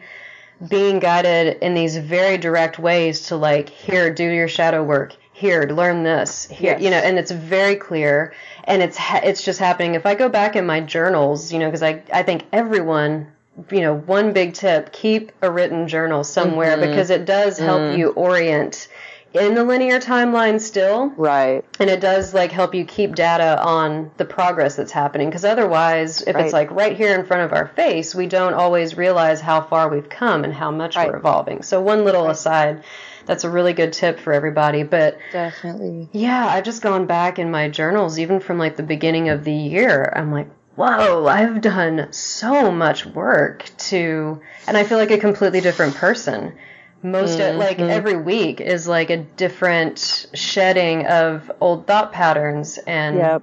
[0.68, 5.64] being guided in these very direct ways to like here do your shadow work here
[5.64, 6.80] learn this here yes.
[6.80, 8.32] you know and it's very clear
[8.62, 11.66] and it's ha- it's just happening if i go back in my journals you know
[11.66, 13.26] because i i think everyone
[13.72, 16.88] you know one big tip keep a written journal somewhere mm-hmm.
[16.88, 17.98] because it does help mm.
[17.98, 18.88] you orient
[19.32, 24.08] in the linear timeline still right and it does like help you keep data on
[24.16, 26.44] the progress that's happening because otherwise if right.
[26.44, 29.88] it's like right here in front of our face we don't always realize how far
[29.88, 31.08] we've come and how much right.
[31.08, 32.32] we're evolving so one little right.
[32.32, 32.84] aside
[33.26, 34.82] that's a really good tip for everybody.
[34.82, 39.28] But definitely, yeah, I've just gone back in my journals, even from like the beginning
[39.28, 40.12] of the year.
[40.14, 45.60] I'm like, whoa, I've done so much work to, and I feel like a completely
[45.60, 46.54] different person.
[47.02, 47.54] Most mm-hmm.
[47.54, 53.16] of, like every week is like a different shedding of old thought patterns and.
[53.16, 53.42] Yep.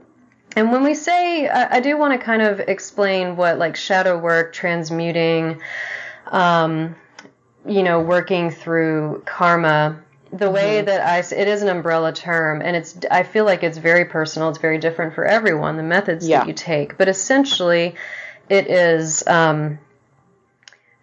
[0.54, 4.18] And when we say, I, I do want to kind of explain what like shadow
[4.18, 5.62] work, transmuting,
[6.28, 6.96] um,
[7.68, 10.02] you know, working through karma,
[10.32, 10.54] the mm-hmm.
[10.54, 14.06] way that I, it is an umbrella term, and it's, I feel like it's very
[14.06, 14.50] personal.
[14.50, 16.40] It's very different for everyone, the methods yeah.
[16.40, 16.98] that you take.
[16.98, 17.96] But essentially,
[18.50, 19.80] it is, um,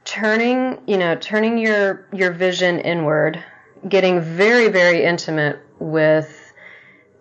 [0.05, 3.45] turning, you know, turning your, your vision inward,
[3.87, 6.53] getting very, very intimate with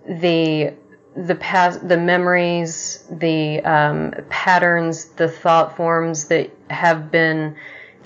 [0.08, 0.74] the,
[1.16, 7.58] the past, the memories, the um, patterns, the thought forms that have been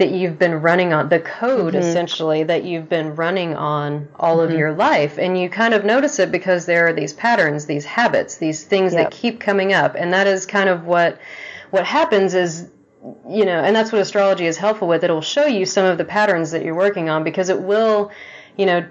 [0.02, 1.84] that you've been running on, the code mm-hmm.
[1.84, 4.52] essentially that you've been running on all mm-hmm.
[4.52, 5.20] of your life.
[5.20, 8.94] And you kind of notice it because there are these patterns, these habits, these things
[8.94, 9.12] yep.
[9.12, 9.94] that keep coming up.
[9.96, 11.20] And that is kind of what,
[11.70, 12.68] what happens is,
[13.30, 15.04] you know, and that's what astrology is helpful with.
[15.04, 18.10] It'll show you some of the patterns that you're working on because it will,
[18.58, 18.84] you know,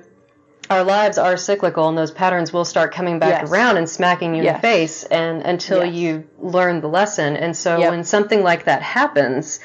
[0.71, 3.51] our lives are cyclical and those patterns will start coming back yes.
[3.51, 4.51] around and smacking you yes.
[4.51, 5.93] in the face and until yes.
[5.93, 7.35] you learn the lesson.
[7.37, 7.91] And so yep.
[7.91, 9.59] when something like that happens,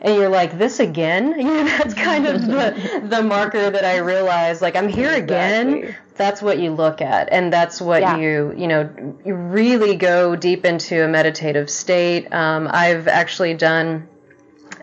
[0.00, 3.98] and you're like this again you know that's kind of the the marker that i
[3.98, 5.82] realize like i'm here exactly.
[5.82, 8.16] again that's what you look at and that's what yeah.
[8.16, 8.88] you you know
[9.24, 14.06] you really go deep into a meditative state um, i've actually done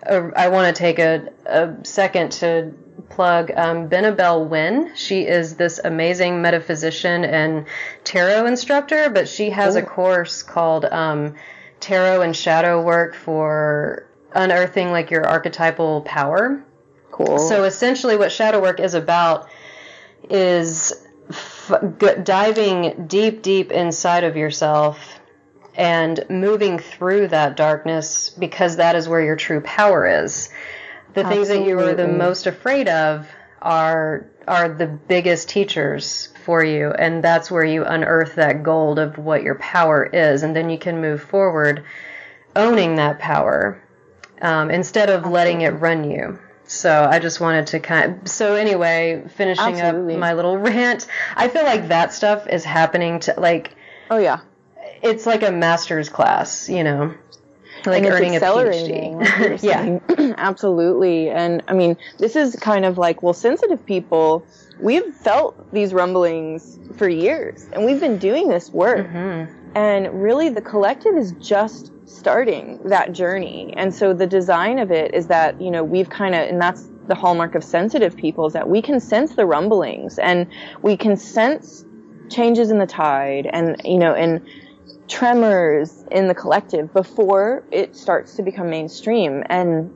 [0.03, 2.73] a, i want to take a, a second to
[3.09, 4.91] plug um, Benebell Wen.
[4.95, 7.65] She is this amazing metaphysician and
[8.03, 9.79] tarot instructor, but she has Ooh.
[9.79, 11.35] a course called um,
[11.79, 16.63] Tarot and Shadow Work for unearthing like your archetypal power.
[17.11, 17.37] Cool.
[17.37, 19.47] So essentially, what shadow work is about
[20.29, 20.93] is
[21.29, 25.19] f- g- diving deep, deep inside of yourself
[25.75, 30.49] and moving through that darkness because that is where your true power is.
[31.13, 31.35] The Absolutely.
[31.35, 33.27] things that you are the most afraid of
[33.61, 39.17] are are the biggest teachers for you and that's where you unearth that gold of
[39.17, 41.85] what your power is and then you can move forward
[42.55, 43.81] owning that power
[44.43, 46.37] um, instead of letting it run you.
[46.65, 50.13] So I just wanted to kind of, so anyway, finishing Absolutely.
[50.13, 53.75] up my little rant, I feel like that stuff is happening to like,
[54.11, 54.41] oh yeah,
[55.01, 57.13] it's like a master's class, you know,
[57.85, 59.61] like earning a PhD.
[60.17, 61.29] yeah, absolutely.
[61.29, 64.45] And I mean, this is kind of like, well, sensitive people,
[64.79, 69.07] we've felt these rumblings for years and we've been doing this work.
[69.07, 69.77] Mm-hmm.
[69.77, 73.73] And really the collective is just starting that journey.
[73.75, 76.87] And so the design of it is that, you know, we've kind of, and that's
[77.07, 80.47] the hallmark of sensitive people is that we can sense the rumblings and
[80.81, 81.85] we can sense
[82.29, 84.41] changes in the tide and, you know, and
[85.07, 89.43] tremors in the collective before it starts to become mainstream.
[89.47, 89.91] And,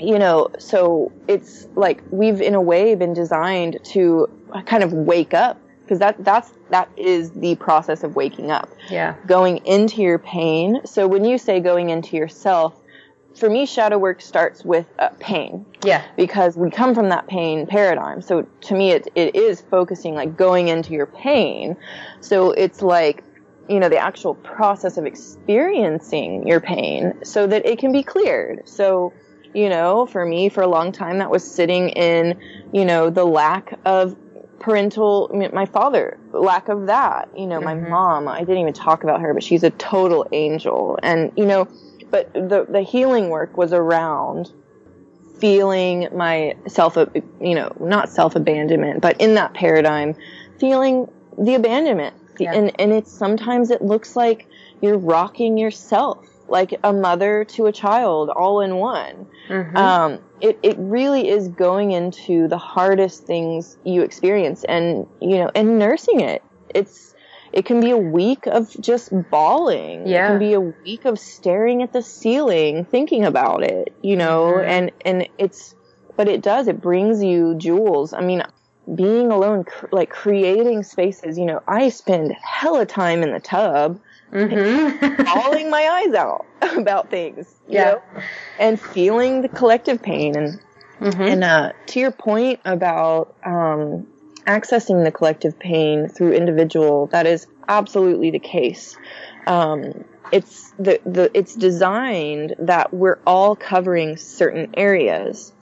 [0.00, 4.28] you know, so it's like we've in a way been designed to
[4.66, 8.68] kind of wake up because that that's that is the process of waking up.
[8.90, 9.14] Yeah.
[9.26, 10.80] Going into your pain.
[10.84, 12.74] So when you say going into yourself,
[13.36, 15.64] for me, shadow work starts with uh, pain.
[15.84, 16.02] Yeah.
[16.16, 18.20] Because we come from that pain paradigm.
[18.20, 21.76] So to me, it, it is focusing, like going into your pain.
[22.20, 23.22] So it's like,
[23.68, 28.68] you know, the actual process of experiencing your pain so that it can be cleared.
[28.68, 29.12] So,
[29.54, 32.40] you know, for me, for a long time, that was sitting in,
[32.72, 34.16] you know, the lack of
[34.58, 37.28] parental, my father, lack of that.
[37.36, 37.82] You know, mm-hmm.
[37.82, 40.98] my mom, I didn't even talk about her, but she's a total angel.
[41.02, 41.68] And, you know,
[42.10, 44.52] but the, the healing work was around
[45.38, 50.14] feeling my self, you know, not self abandonment, but in that paradigm,
[50.58, 52.14] feeling the abandonment.
[52.38, 52.54] Yeah.
[52.54, 54.48] And, and it's sometimes it looks like
[54.80, 59.26] you're rocking yourself like a mother to a child all in one.
[59.48, 59.76] Mm-hmm.
[59.76, 65.50] Um, it, it really is going into the hardest things you experience and, you know,
[65.54, 66.42] and nursing it.
[66.74, 67.14] It's,
[67.52, 70.06] it can be a week of just bawling.
[70.06, 70.26] Yeah.
[70.26, 74.52] It can be a week of staring at the ceiling, thinking about it, you know,
[74.54, 74.68] mm-hmm.
[74.68, 75.74] and, and it's,
[76.16, 78.12] but it does, it brings you jewels.
[78.12, 78.42] I mean,
[78.94, 84.00] being alone, cr- like creating spaces, you know, I spend hella time in the tub
[84.32, 85.22] mm-hmm.
[85.24, 86.46] bawling my eyes out
[86.76, 87.84] about things, you yeah.
[87.84, 88.02] know,
[88.58, 90.36] and feeling the collective pain.
[90.36, 90.60] And,
[91.00, 91.22] mm-hmm.
[91.22, 94.06] and, uh, to your point about, um,
[94.46, 98.96] accessing the collective pain through individual, that is absolutely the case.
[99.46, 105.52] Um, it's the, the, it's designed that we're all covering certain areas.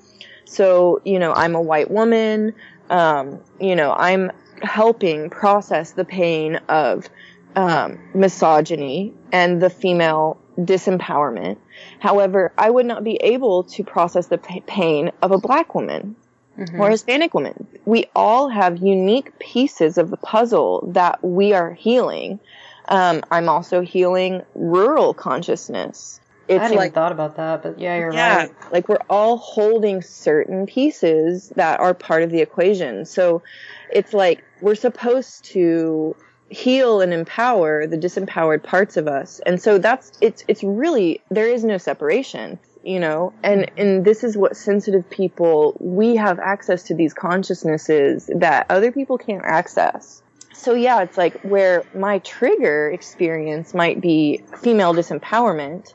[0.45, 2.55] So, you know, I'm a white woman.
[2.91, 4.31] Um, you know, I'm
[4.62, 7.09] helping process the pain of
[7.57, 11.59] um, misogyny and the female disempowerment.
[12.01, 16.17] However, I would not be able to process the p- pain of a black woman
[16.59, 16.81] mm-hmm.
[16.81, 17.67] or Hispanic woman.
[17.85, 22.41] We all have unique pieces of the puzzle that we are healing.
[22.89, 26.21] Um, I'm also healing rural consciousness.
[26.47, 28.53] It's I hadn't like, even thought about that, but yeah, you're yeah, right.
[28.71, 33.07] Like we're all holding certain pieces that are part of the equation.
[33.07, 33.43] So
[33.91, 36.15] it's like we're supposed to
[36.55, 39.41] heal and empower the disempowered parts of us.
[39.45, 44.25] And so that's, it's, it's really, there is no separation, you know, and, and this
[44.25, 50.23] is what sensitive people, we have access to these consciousnesses that other people can't access.
[50.53, 55.93] So yeah, it's like where my trigger experience might be female disempowerment.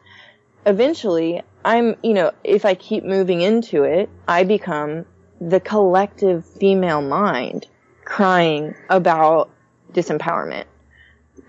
[0.66, 5.06] Eventually, I'm, you know, if I keep moving into it, I become
[5.40, 7.68] the collective female mind
[8.04, 9.50] crying about
[9.94, 10.66] disempowerment,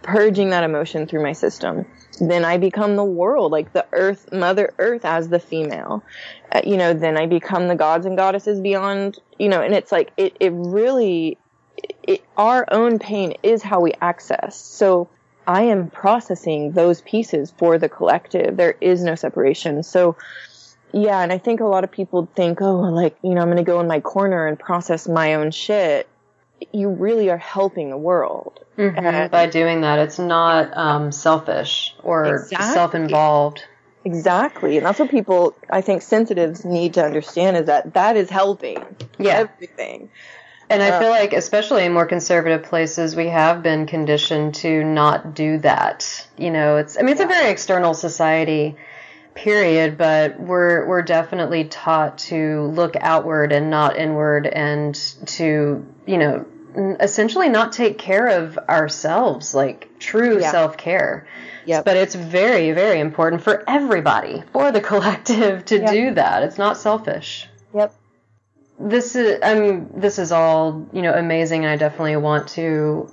[0.03, 1.87] purging that emotion through my system.
[2.21, 6.05] Then I become the world, like the earth, mother earth as the female.
[6.53, 9.91] Uh, you know, then I become the gods and goddesses beyond, you know, and it's
[9.91, 11.39] like, it, it really,
[12.03, 14.57] it, our own pain is how we access.
[14.57, 15.09] So
[15.47, 18.57] I am processing those pieces for the collective.
[18.57, 19.83] There is no separation.
[19.83, 20.17] So,
[20.93, 23.57] yeah, and I think a lot of people think, oh, like, you know, I'm going
[23.57, 26.07] to go in my corner and process my own shit
[26.73, 29.31] you really are helping the world mm-hmm.
[29.31, 29.99] by doing that.
[29.99, 32.75] It's not um, selfish or exactly.
[32.75, 33.65] self-involved.
[34.05, 38.31] Exactly, and that's what people I think sensitives need to understand is that that is
[38.31, 38.83] helping.
[39.19, 40.11] Yeah, everything.
[40.71, 44.85] And I uh, feel like, especially in more conservative places, we have been conditioned to
[44.85, 46.29] not do that.
[46.39, 47.27] You know, it's I mean, it's yeah.
[47.27, 48.77] a very external society
[49.35, 54.95] period, but we're we're definitely taught to look outward and not inward, and
[55.27, 56.47] to you know
[57.01, 60.51] essentially not take care of ourselves, like true yeah.
[60.51, 61.27] self care.
[61.67, 61.85] Yep.
[61.85, 65.91] But it's very very important for everybody, for the collective, to yep.
[65.91, 66.43] do that.
[66.43, 67.49] It's not selfish.
[67.75, 67.95] Yep.
[68.79, 71.67] This is um this is all you know amazing.
[71.67, 73.13] I definitely want to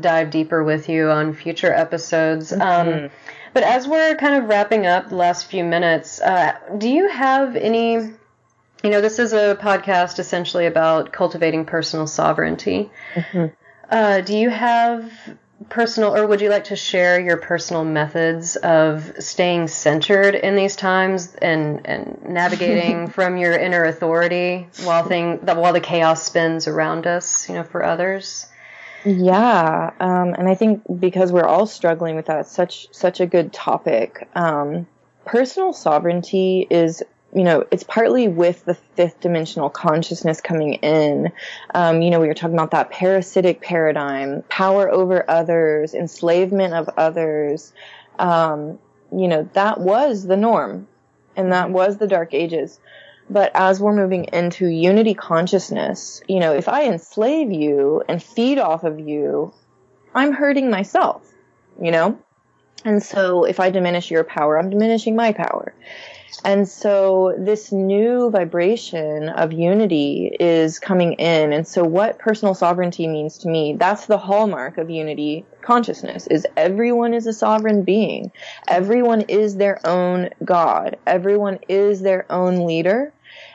[0.00, 2.52] dive deeper with you on future episodes.
[2.52, 3.04] Um, mm-hmm.
[3.04, 3.10] Um,
[3.54, 7.56] but as we're kind of wrapping up the last few minutes, uh, do you have
[7.56, 8.12] any?
[8.82, 12.90] You know, this is a podcast essentially about cultivating personal sovereignty.
[13.14, 13.46] Mm-hmm.
[13.90, 15.12] Uh, do you have
[15.68, 20.76] personal, or would you like to share your personal methods of staying centered in these
[20.76, 27.06] times and and navigating from your inner authority while thing while the chaos spins around
[27.06, 27.48] us?
[27.48, 28.46] You know, for others.
[29.04, 33.52] Yeah, um, and I think because we're all struggling with that, such such a good
[33.52, 34.28] topic.
[34.34, 34.86] Um,
[35.24, 37.02] personal sovereignty is,
[37.34, 41.30] you know, it's partly with the fifth dimensional consciousness coming in.
[41.74, 46.88] Um, you know, we were talking about that parasitic paradigm, power over others, enslavement of
[46.96, 47.72] others.
[48.18, 48.78] Um,
[49.12, 50.88] you know, that was the norm,
[51.36, 52.80] and that was the dark ages.
[53.30, 58.58] But as we're moving into unity consciousness, you know, if I enslave you and feed
[58.58, 59.52] off of you,
[60.14, 61.30] I'm hurting myself,
[61.80, 62.18] you know?
[62.84, 65.74] And so if I diminish your power, I'm diminishing my power.
[66.44, 71.52] And so this new vibration of unity is coming in.
[71.52, 76.46] And so what personal sovereignty means to me, that's the hallmark of unity consciousness is
[76.56, 78.30] everyone is a sovereign being.
[78.68, 80.96] Everyone is their own God.
[81.06, 83.12] Everyone is their own leader.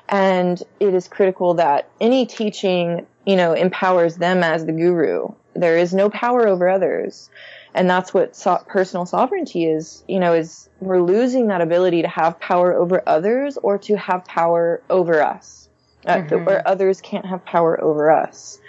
[0.09, 5.30] And it is critical that any teaching, you know, empowers them as the guru.
[5.55, 7.30] There is no power over others
[7.74, 12.07] and that's what so- personal sovereignty is you know is we're losing that ability to
[12.07, 15.69] have power over others or to have power over us
[16.05, 16.45] uh, mm-hmm.
[16.45, 18.59] where others can't have power over us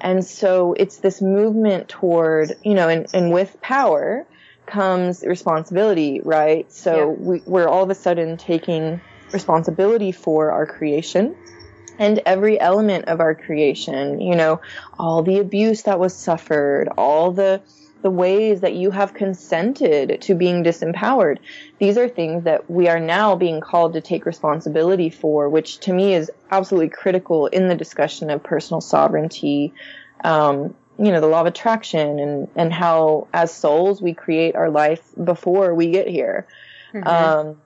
[0.00, 4.26] and so it's this movement toward you know and, and with power
[4.66, 7.04] comes responsibility right so yeah.
[7.04, 9.00] we, we're all of a sudden taking
[9.32, 11.34] responsibility for our creation
[11.98, 14.60] and every element of our creation, you know,
[14.98, 17.60] all the abuse that was suffered, all the
[18.02, 21.38] the ways that you have consented to being disempowered.
[21.78, 25.92] These are things that we are now being called to take responsibility for, which to
[25.92, 29.72] me is absolutely critical in the discussion of personal sovereignty.
[30.24, 34.68] Um, you know, the law of attraction and, and how as souls we create our
[34.68, 36.46] life before we get here.
[36.92, 37.06] Mm-hmm.
[37.06, 37.56] Um,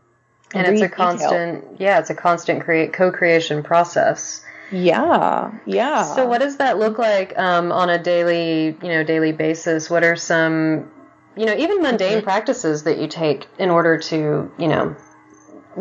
[0.54, 1.76] and it's a constant, detail.
[1.78, 4.44] yeah, it's a constant create co-creation process.
[4.72, 6.02] Yeah, yeah.
[6.02, 9.88] So, what does that look like um, on a daily, you know, daily basis?
[9.88, 10.90] What are some,
[11.36, 12.24] you know, even mundane mm-hmm.
[12.24, 14.96] practices that you take in order to, you know,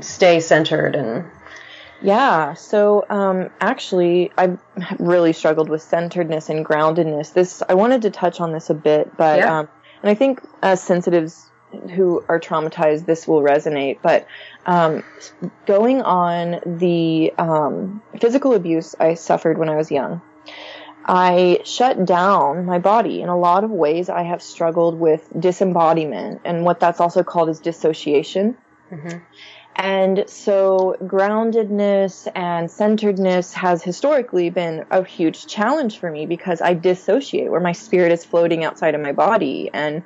[0.02, 1.26] stay centered and
[2.02, 2.54] yeah.
[2.54, 4.58] So um, actually, I
[5.00, 7.34] really struggled with centeredness and groundedness.
[7.34, 9.60] This I wanted to touch on this a bit, but yeah.
[9.60, 9.70] um,
[10.02, 11.45] and I think as sensitives
[11.90, 14.00] who are traumatized, this will resonate.
[14.02, 14.28] But
[14.66, 15.04] um,
[15.66, 20.22] going on the um, physical abuse I suffered when I was young,
[21.06, 23.22] I shut down my body.
[23.22, 27.50] In a lot of ways, I have struggled with disembodiment, and what that's also called
[27.50, 28.58] is dissociation.
[28.92, 29.20] Mm-hmm.
[29.76, 36.74] And so groundedness and centeredness has historically been a huge challenge for me because I
[36.74, 39.70] dissociate where my spirit is floating outside of my body.
[39.74, 40.04] And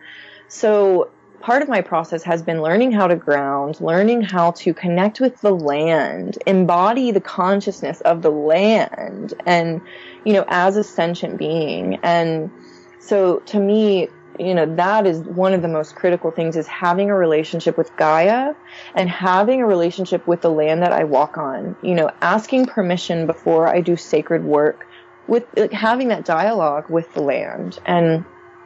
[0.48, 1.12] so
[1.42, 5.40] part of my process has been learning how to ground, learning how to connect with
[5.42, 9.82] the land, embody the consciousness of the land and,
[10.26, 12.00] you know, as a sentient being.
[12.04, 12.52] And
[13.00, 17.10] so to me, you know, that is one of the most critical things is having
[17.10, 18.54] a relationship with Gaia
[18.96, 23.28] and having a relationship with the land that I walk on, you know, asking permission
[23.28, 24.86] before I do sacred work
[25.28, 28.24] with like, having that dialogue with the land and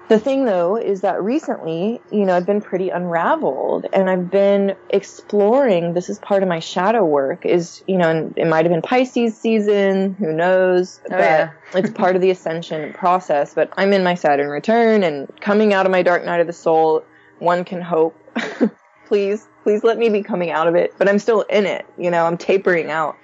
[0.10, 4.76] the thing though is that recently, you know, I've been pretty unraveled and I've been
[4.90, 8.72] exploring, this is part of my shadow work is, you know, and it might have
[8.72, 11.52] been Pisces season, who knows, oh, but yeah.
[11.74, 15.86] it's part of the ascension process, but I'm in my Saturn return and coming out
[15.86, 17.04] of my dark night of the soul,
[17.40, 18.16] one can hope.
[19.08, 22.12] please, please let me be coming out of it, but I'm still in it, you
[22.12, 23.18] know, I'm tapering out.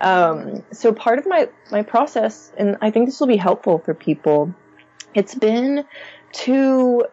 [0.00, 3.94] Um, so part of my, my process, and I think this will be helpful for
[3.94, 4.54] people,
[5.18, 5.84] it's been
[6.30, 7.04] to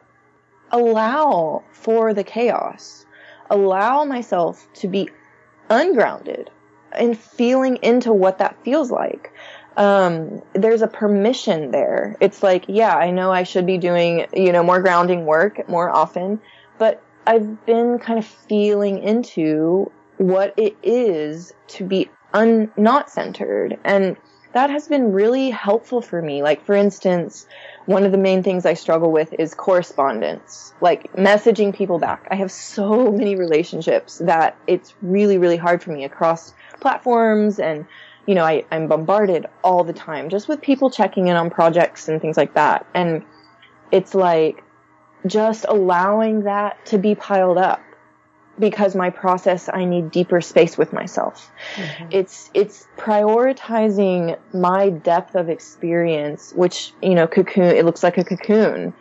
[0.71, 3.03] allow for the chaos,
[3.49, 5.09] allow myself to be
[5.71, 6.51] ungrounded
[6.91, 9.33] and feeling into what that feels like.
[9.75, 12.15] Um, there's a permission there.
[12.21, 15.89] It's like, yeah, I know I should be doing, you know, more grounding work more
[15.89, 16.39] often,
[16.77, 23.79] but I've been kind of feeling into what it is to be un- not centered.
[23.83, 24.15] And
[24.53, 26.41] that has been really helpful for me.
[26.41, 27.45] Like, for instance,
[27.85, 32.27] one of the main things I struggle with is correspondence, like messaging people back.
[32.31, 37.85] I have so many relationships that it's really, really hard for me across platforms and,
[38.25, 42.07] you know, I, I'm bombarded all the time just with people checking in on projects
[42.09, 42.87] and things like that.
[42.95, 43.23] And
[43.91, 44.63] it's like
[45.27, 47.81] just allowing that to be piled up
[48.57, 51.51] because my process I need deeper space with myself.
[51.75, 52.07] Mm-hmm.
[52.11, 57.75] It's it's prioritizing my depth of experience, which you know cocoon.
[57.75, 58.93] It looks like a cocoon.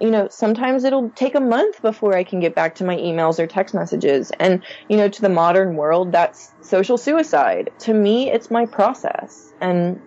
[0.00, 3.38] You know, sometimes it'll take a month before I can get back to my emails
[3.38, 7.70] or text messages, and you know, to the modern world, that's social suicide.
[7.80, 10.00] To me, it's my process, and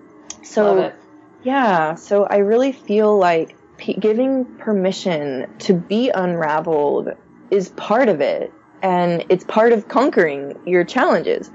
[0.43, 0.93] so
[1.43, 1.95] yeah.
[1.95, 7.09] So I really feel like p- giving permission to be unraveled
[7.49, 11.51] is part of it and it's part of conquering your challenges.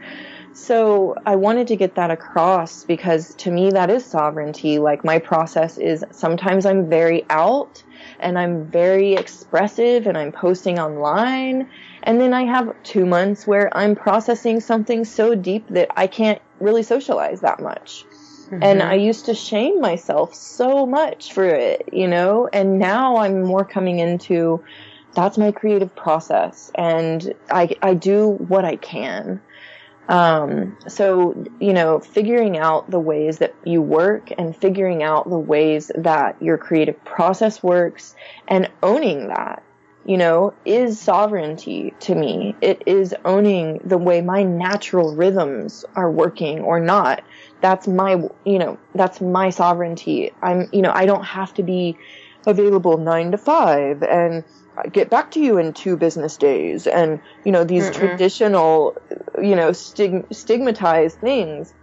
[0.57, 4.79] So I wanted to get that across because to me that is sovereignty.
[4.79, 7.83] Like my process is sometimes I'm very out
[8.21, 11.69] and I'm very expressive and I'm posting online.
[12.05, 16.41] And then I have two months where I'm processing something so deep that I can't
[16.59, 18.07] really socialize that much.
[18.47, 18.63] Mm-hmm.
[18.63, 23.43] And I used to shame myself so much for it, you know, and now I'm
[23.43, 24.65] more coming into
[25.17, 29.41] that's my creative process and I, I do what I can.
[30.09, 35.39] Um, so, you know, figuring out the ways that you work and figuring out the
[35.39, 38.15] ways that your creative process works
[38.47, 39.65] and owning that,
[40.05, 42.55] you know, is sovereignty to me.
[42.61, 47.25] It is owning the way my natural rhythms are working or not.
[47.63, 50.31] That's my, you know, that's my sovereignty.
[50.41, 51.97] I'm, you know, I don't have to be
[52.47, 54.45] available nine to five and
[54.93, 56.87] get back to you in two business days.
[56.87, 57.95] And you know these Mm-mm.
[57.95, 58.97] traditional
[59.43, 61.75] you know stig- stigmatized things.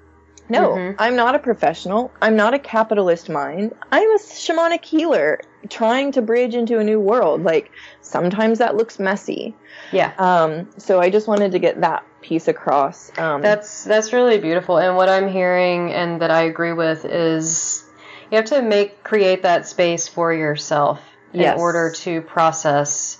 [0.49, 0.95] No mm-hmm.
[0.99, 2.11] i'm not a professional.
[2.21, 3.73] I'm not a capitalist mind.
[3.91, 5.39] I'm a shamanic healer
[5.69, 7.43] trying to bridge into a new world.
[7.43, 7.71] Like
[8.01, 9.55] sometimes that looks messy.
[9.91, 10.13] Yeah.
[10.17, 13.17] Um so i just wanted to get that piece across.
[13.17, 14.77] Um that's that's really beautiful.
[14.77, 17.85] And what i'm hearing and that i agree with is
[18.31, 20.99] you have to make create that space for yourself
[21.33, 21.55] yes.
[21.55, 23.19] in order to process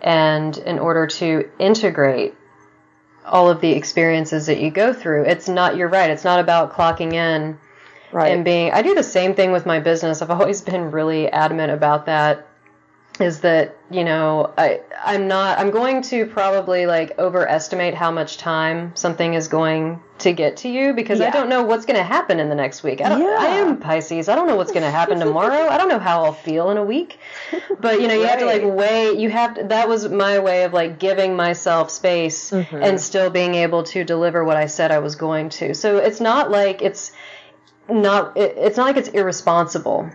[0.00, 2.34] and in order to integrate
[3.24, 5.24] all of the experiences that you go through.
[5.24, 7.58] It's not, you're right, it's not about clocking in
[8.10, 8.32] right.
[8.32, 8.72] and being.
[8.72, 10.22] I do the same thing with my business.
[10.22, 12.48] I've always been really adamant about that
[13.20, 18.38] is that you know I I'm not I'm going to probably like overestimate how much
[18.38, 21.26] time something is going to get to you because yeah.
[21.26, 23.00] I don't know what's going to happen in the next week.
[23.00, 23.36] I don't yeah.
[23.38, 24.28] I am Pisces.
[24.28, 25.68] I don't know what's going to happen tomorrow.
[25.68, 27.18] I don't know how I'll feel in a week.
[27.78, 28.30] But you know, you right.
[28.30, 31.90] have to like weigh you have to, that was my way of like giving myself
[31.90, 32.76] space mm-hmm.
[32.76, 35.74] and still being able to deliver what I said I was going to.
[35.74, 37.12] So it's not like it's
[37.88, 40.10] not it, it's not like it's irresponsible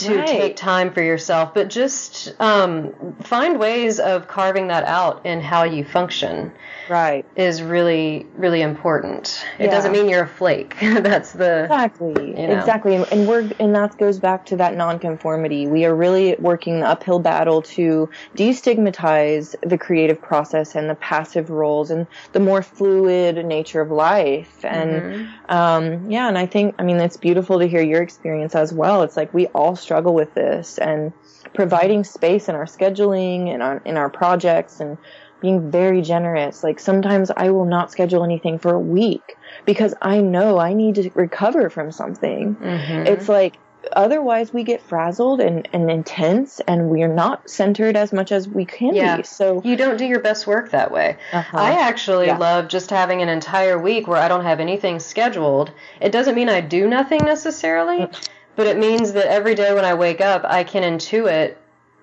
[0.00, 0.26] to right.
[0.26, 5.64] take time for yourself, but just um, find ways of carving that out in how
[5.64, 6.52] you function.
[6.88, 7.24] Right.
[7.36, 9.44] Is really, really important.
[9.60, 10.76] It doesn't mean you're a flake.
[10.80, 11.64] That's the.
[11.64, 12.30] Exactly.
[12.30, 12.58] You know.
[12.58, 12.96] Exactly.
[12.96, 15.68] And we're, and that goes back to that nonconformity.
[15.68, 21.48] We are really working the uphill battle to destigmatize the creative process and the passive
[21.48, 24.64] roles and the more fluid nature of life.
[24.64, 25.54] And, mm-hmm.
[25.54, 29.02] um, yeah, and I think, I mean, it's beautiful to hear your experience as well.
[29.02, 31.12] It's like we all struggle with this and
[31.52, 34.96] providing space in our scheduling and in our projects and
[35.40, 36.62] being very generous.
[36.62, 40.94] Like sometimes I will not schedule anything for a week because I know I need
[40.94, 42.54] to recover from something.
[42.54, 43.06] Mm-hmm.
[43.08, 43.56] It's like
[43.92, 48.64] otherwise we get frazzled and, and intense and we're not centered as much as we
[48.64, 49.16] can yeah.
[49.16, 49.24] be.
[49.24, 51.16] So you don't do your best work that way.
[51.32, 51.58] Uh-huh.
[51.58, 52.38] I actually yeah.
[52.38, 55.72] love just having an entire week where I don't have anything scheduled.
[56.00, 58.08] It doesn't mean I do nothing necessarily.
[58.56, 61.56] But it means that every day when I wake up, I can intuit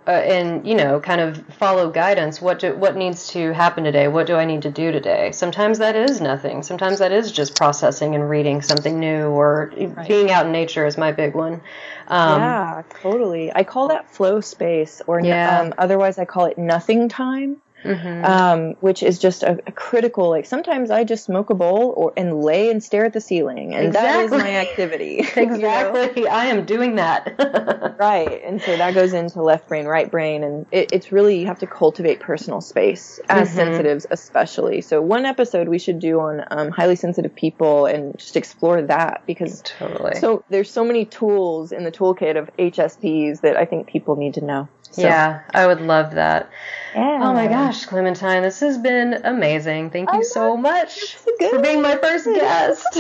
[0.07, 2.41] uh, and you know kind of follow guidance.
[2.41, 4.07] What do, what needs to happen today?
[4.07, 5.31] What do I need to do today?
[5.33, 6.63] Sometimes that is nothing.
[6.63, 10.07] Sometimes that is just processing and reading something new or right.
[10.07, 11.61] being out in nature is my big one.
[12.07, 13.51] Um, yeah, totally.
[13.53, 15.59] I call that flow space, or yeah.
[15.59, 17.61] um, otherwise I call it nothing time.
[17.87, 18.25] Mm-hmm.
[18.25, 20.29] Um, which is just a, a, critical.
[20.29, 23.73] Like sometimes I just smoke a bowl or and lay and stare at the ceiling,
[23.73, 24.11] and exactly.
[24.11, 25.19] that is my activity.
[25.19, 26.31] exactly, you know?
[26.31, 27.95] I am doing that.
[27.99, 31.45] right, and so that goes into left brain, right brain, and it, it's really you
[31.47, 33.57] have to cultivate personal space as mm-hmm.
[33.57, 34.81] sensitives, especially.
[34.81, 39.23] So one episode we should do on um, highly sensitive people and just explore that
[39.25, 40.15] because totally.
[40.15, 44.33] So there's so many tools in the toolkit of HSPs that I think people need
[44.35, 44.67] to know.
[44.91, 45.01] So.
[45.01, 46.49] Yeah, I would love that.
[46.95, 47.19] Yeah.
[47.21, 49.91] Oh my gosh, Clementine, this has been amazing.
[49.91, 52.87] Thank you so much for being my first guest.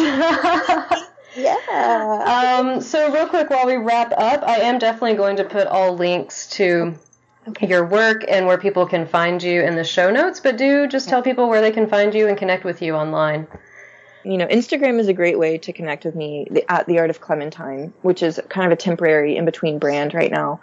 [1.35, 2.59] yeah.
[2.59, 5.95] Um, so real quick while we wrap up, I am definitely going to put all
[5.95, 6.93] links to
[7.47, 7.67] okay.
[7.67, 11.09] your work and where people can find you in the show notes, but do just
[11.09, 13.47] tell people where they can find you and connect with you online
[14.27, 17.21] you know, Instagram is a great way to connect with me at the Art of
[17.21, 20.59] Clementine, which is kind of a temporary in between brand right now.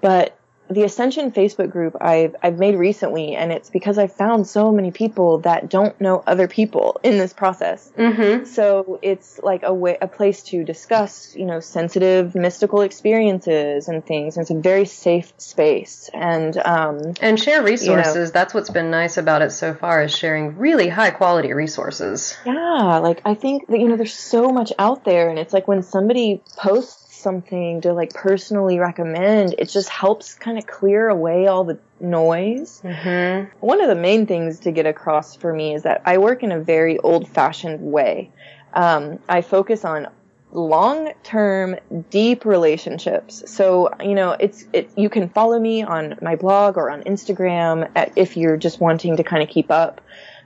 [0.00, 0.37] But
[0.70, 4.90] the Ascension Facebook group I've I've made recently, and it's because I've found so many
[4.90, 7.90] people that don't know other people in this process.
[7.96, 8.44] Mm-hmm.
[8.44, 14.04] So it's like a way, a place to discuss, you know, sensitive, mystical experiences and
[14.04, 14.36] things.
[14.36, 18.14] And it's a very safe space, and um, and share resources.
[18.14, 21.52] You know, That's what's been nice about it so far is sharing really high quality
[21.52, 22.36] resources.
[22.44, 25.66] Yeah, like I think that you know, there's so much out there, and it's like
[25.66, 31.46] when somebody posts something to like personally recommend, it just helps kind of clear away
[31.46, 32.80] all the noise.
[32.84, 33.50] Mm-hmm.
[33.60, 36.52] One of the main things to get across for me is that I work in
[36.52, 38.30] a very old fashioned way.
[38.74, 40.08] Um, I focus on
[40.52, 41.76] long term
[42.08, 46.90] deep relationships so you know it's it you can follow me on my blog or
[46.90, 50.00] on instagram at, if you're just wanting to kind of keep up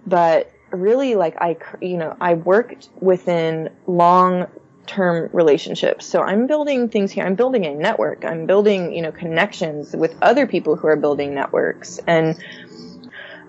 [0.05, 4.47] but really like i you know i worked within long
[4.87, 6.07] term relationships.
[6.07, 7.25] So I'm building things here.
[7.25, 8.25] I'm building a network.
[8.25, 12.37] I'm building, you know, connections with other people who are building networks and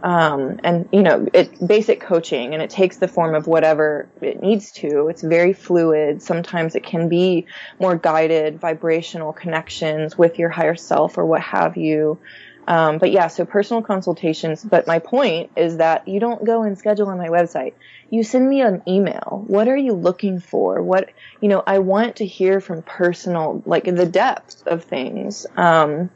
[0.03, 4.41] um, and you know, it basic coaching, and it takes the form of whatever it
[4.41, 5.07] needs to.
[5.07, 6.22] It's very fluid.
[6.22, 7.47] Sometimes it can be
[7.80, 12.19] more guided, vibrational connections with your higher self or what have you.
[12.68, 14.61] Um, but yeah, so personal consultations.
[14.61, 17.73] But my point is that you don't go and schedule on my website.
[18.14, 19.44] You send me an email.
[19.48, 20.84] What are you looking for?
[20.84, 21.10] What
[21.41, 25.48] you know, I want to hear from personal, like the depth of things.
[25.57, 26.11] Um,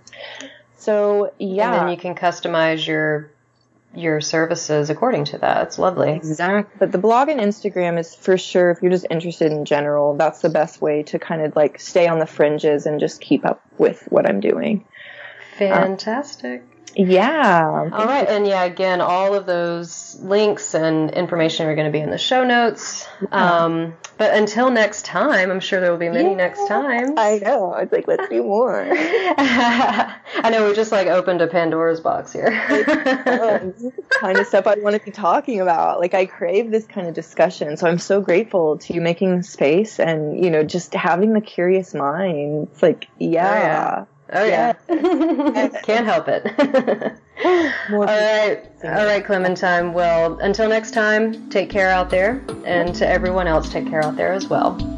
[0.77, 3.31] so yeah, and then you can customize your
[3.95, 5.63] your services according to that.
[5.63, 6.11] It's lovely.
[6.11, 6.75] Exactly.
[6.77, 10.41] But the blog and Instagram is for sure, if you're just interested in general, that's
[10.41, 13.63] the best way to kind of like stay on the fringes and just keep up
[13.79, 14.85] with what I'm doing.
[15.57, 16.61] Fantastic.
[16.61, 17.89] Uh, yeah.
[17.93, 18.27] All right.
[18.27, 22.17] And yeah, again, all of those links and information are going to be in the
[22.17, 23.07] show notes.
[23.31, 27.11] Um, but until next time, I'm sure there will be many yeah, next times.
[27.15, 27.75] I know.
[27.75, 28.83] It's like, let's do more.
[28.91, 32.49] I know we just like opened a Pandora's box here.
[32.67, 35.99] this is the kind of stuff I want to be talking about.
[35.99, 37.77] Like, I crave this kind of discussion.
[37.77, 41.93] So I'm so grateful to you making space and, you know, just having the curious
[41.93, 42.69] mind.
[42.71, 43.47] It's like, yeah.
[43.47, 44.05] Oh, yeah.
[44.33, 44.73] Oh yeah,
[45.83, 46.45] can't help it.
[47.45, 49.93] all right, all right, Clementine.
[49.93, 54.17] Well, until next time, take care out there, and to everyone else, take care out
[54.17, 54.96] there as well.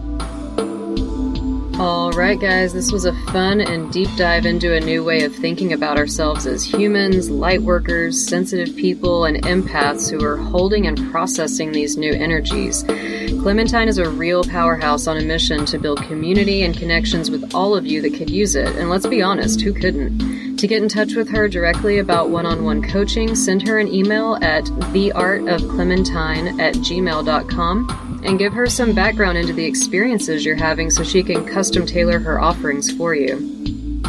[1.79, 5.33] All right, guys, this was a fun and deep dive into a new way of
[5.33, 11.09] thinking about ourselves as humans, light workers, sensitive people, and empaths who are holding and
[11.09, 12.83] processing these new energies.
[12.83, 17.73] Clementine is a real powerhouse on a mission to build community and connections with all
[17.73, 20.48] of you that could use it, and let's be honest, who couldn't?
[20.59, 23.87] To get in touch with her directly about one on one coaching, send her an
[23.87, 30.89] email at theartofclementine at gmail.com and give her some background into the experiences you're having
[30.89, 34.01] so she can custom tailor her offerings for you.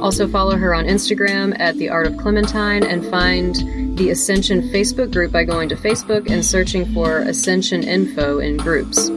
[0.00, 5.12] Also, follow her on Instagram at The Art of Clementine and find the Ascension Facebook
[5.12, 9.08] group by going to Facebook and searching for Ascension Info in groups.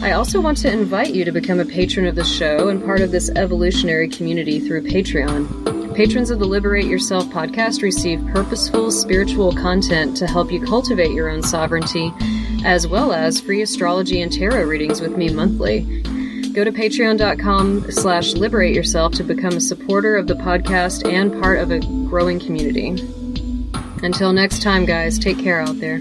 [0.00, 3.02] I also want to invite you to become a patron of the show and part
[3.02, 5.94] of this evolutionary community through Patreon.
[5.94, 11.28] Patrons of the Liberate Yourself podcast receive purposeful spiritual content to help you cultivate your
[11.28, 12.10] own sovereignty
[12.64, 16.02] as well as free astrology and tarot readings with me monthly.
[16.52, 21.60] Go to patreon.com slash liberate yourself to become a supporter of the podcast and part
[21.60, 22.88] of a growing community.
[24.02, 26.00] Until next time, guys, take care out there.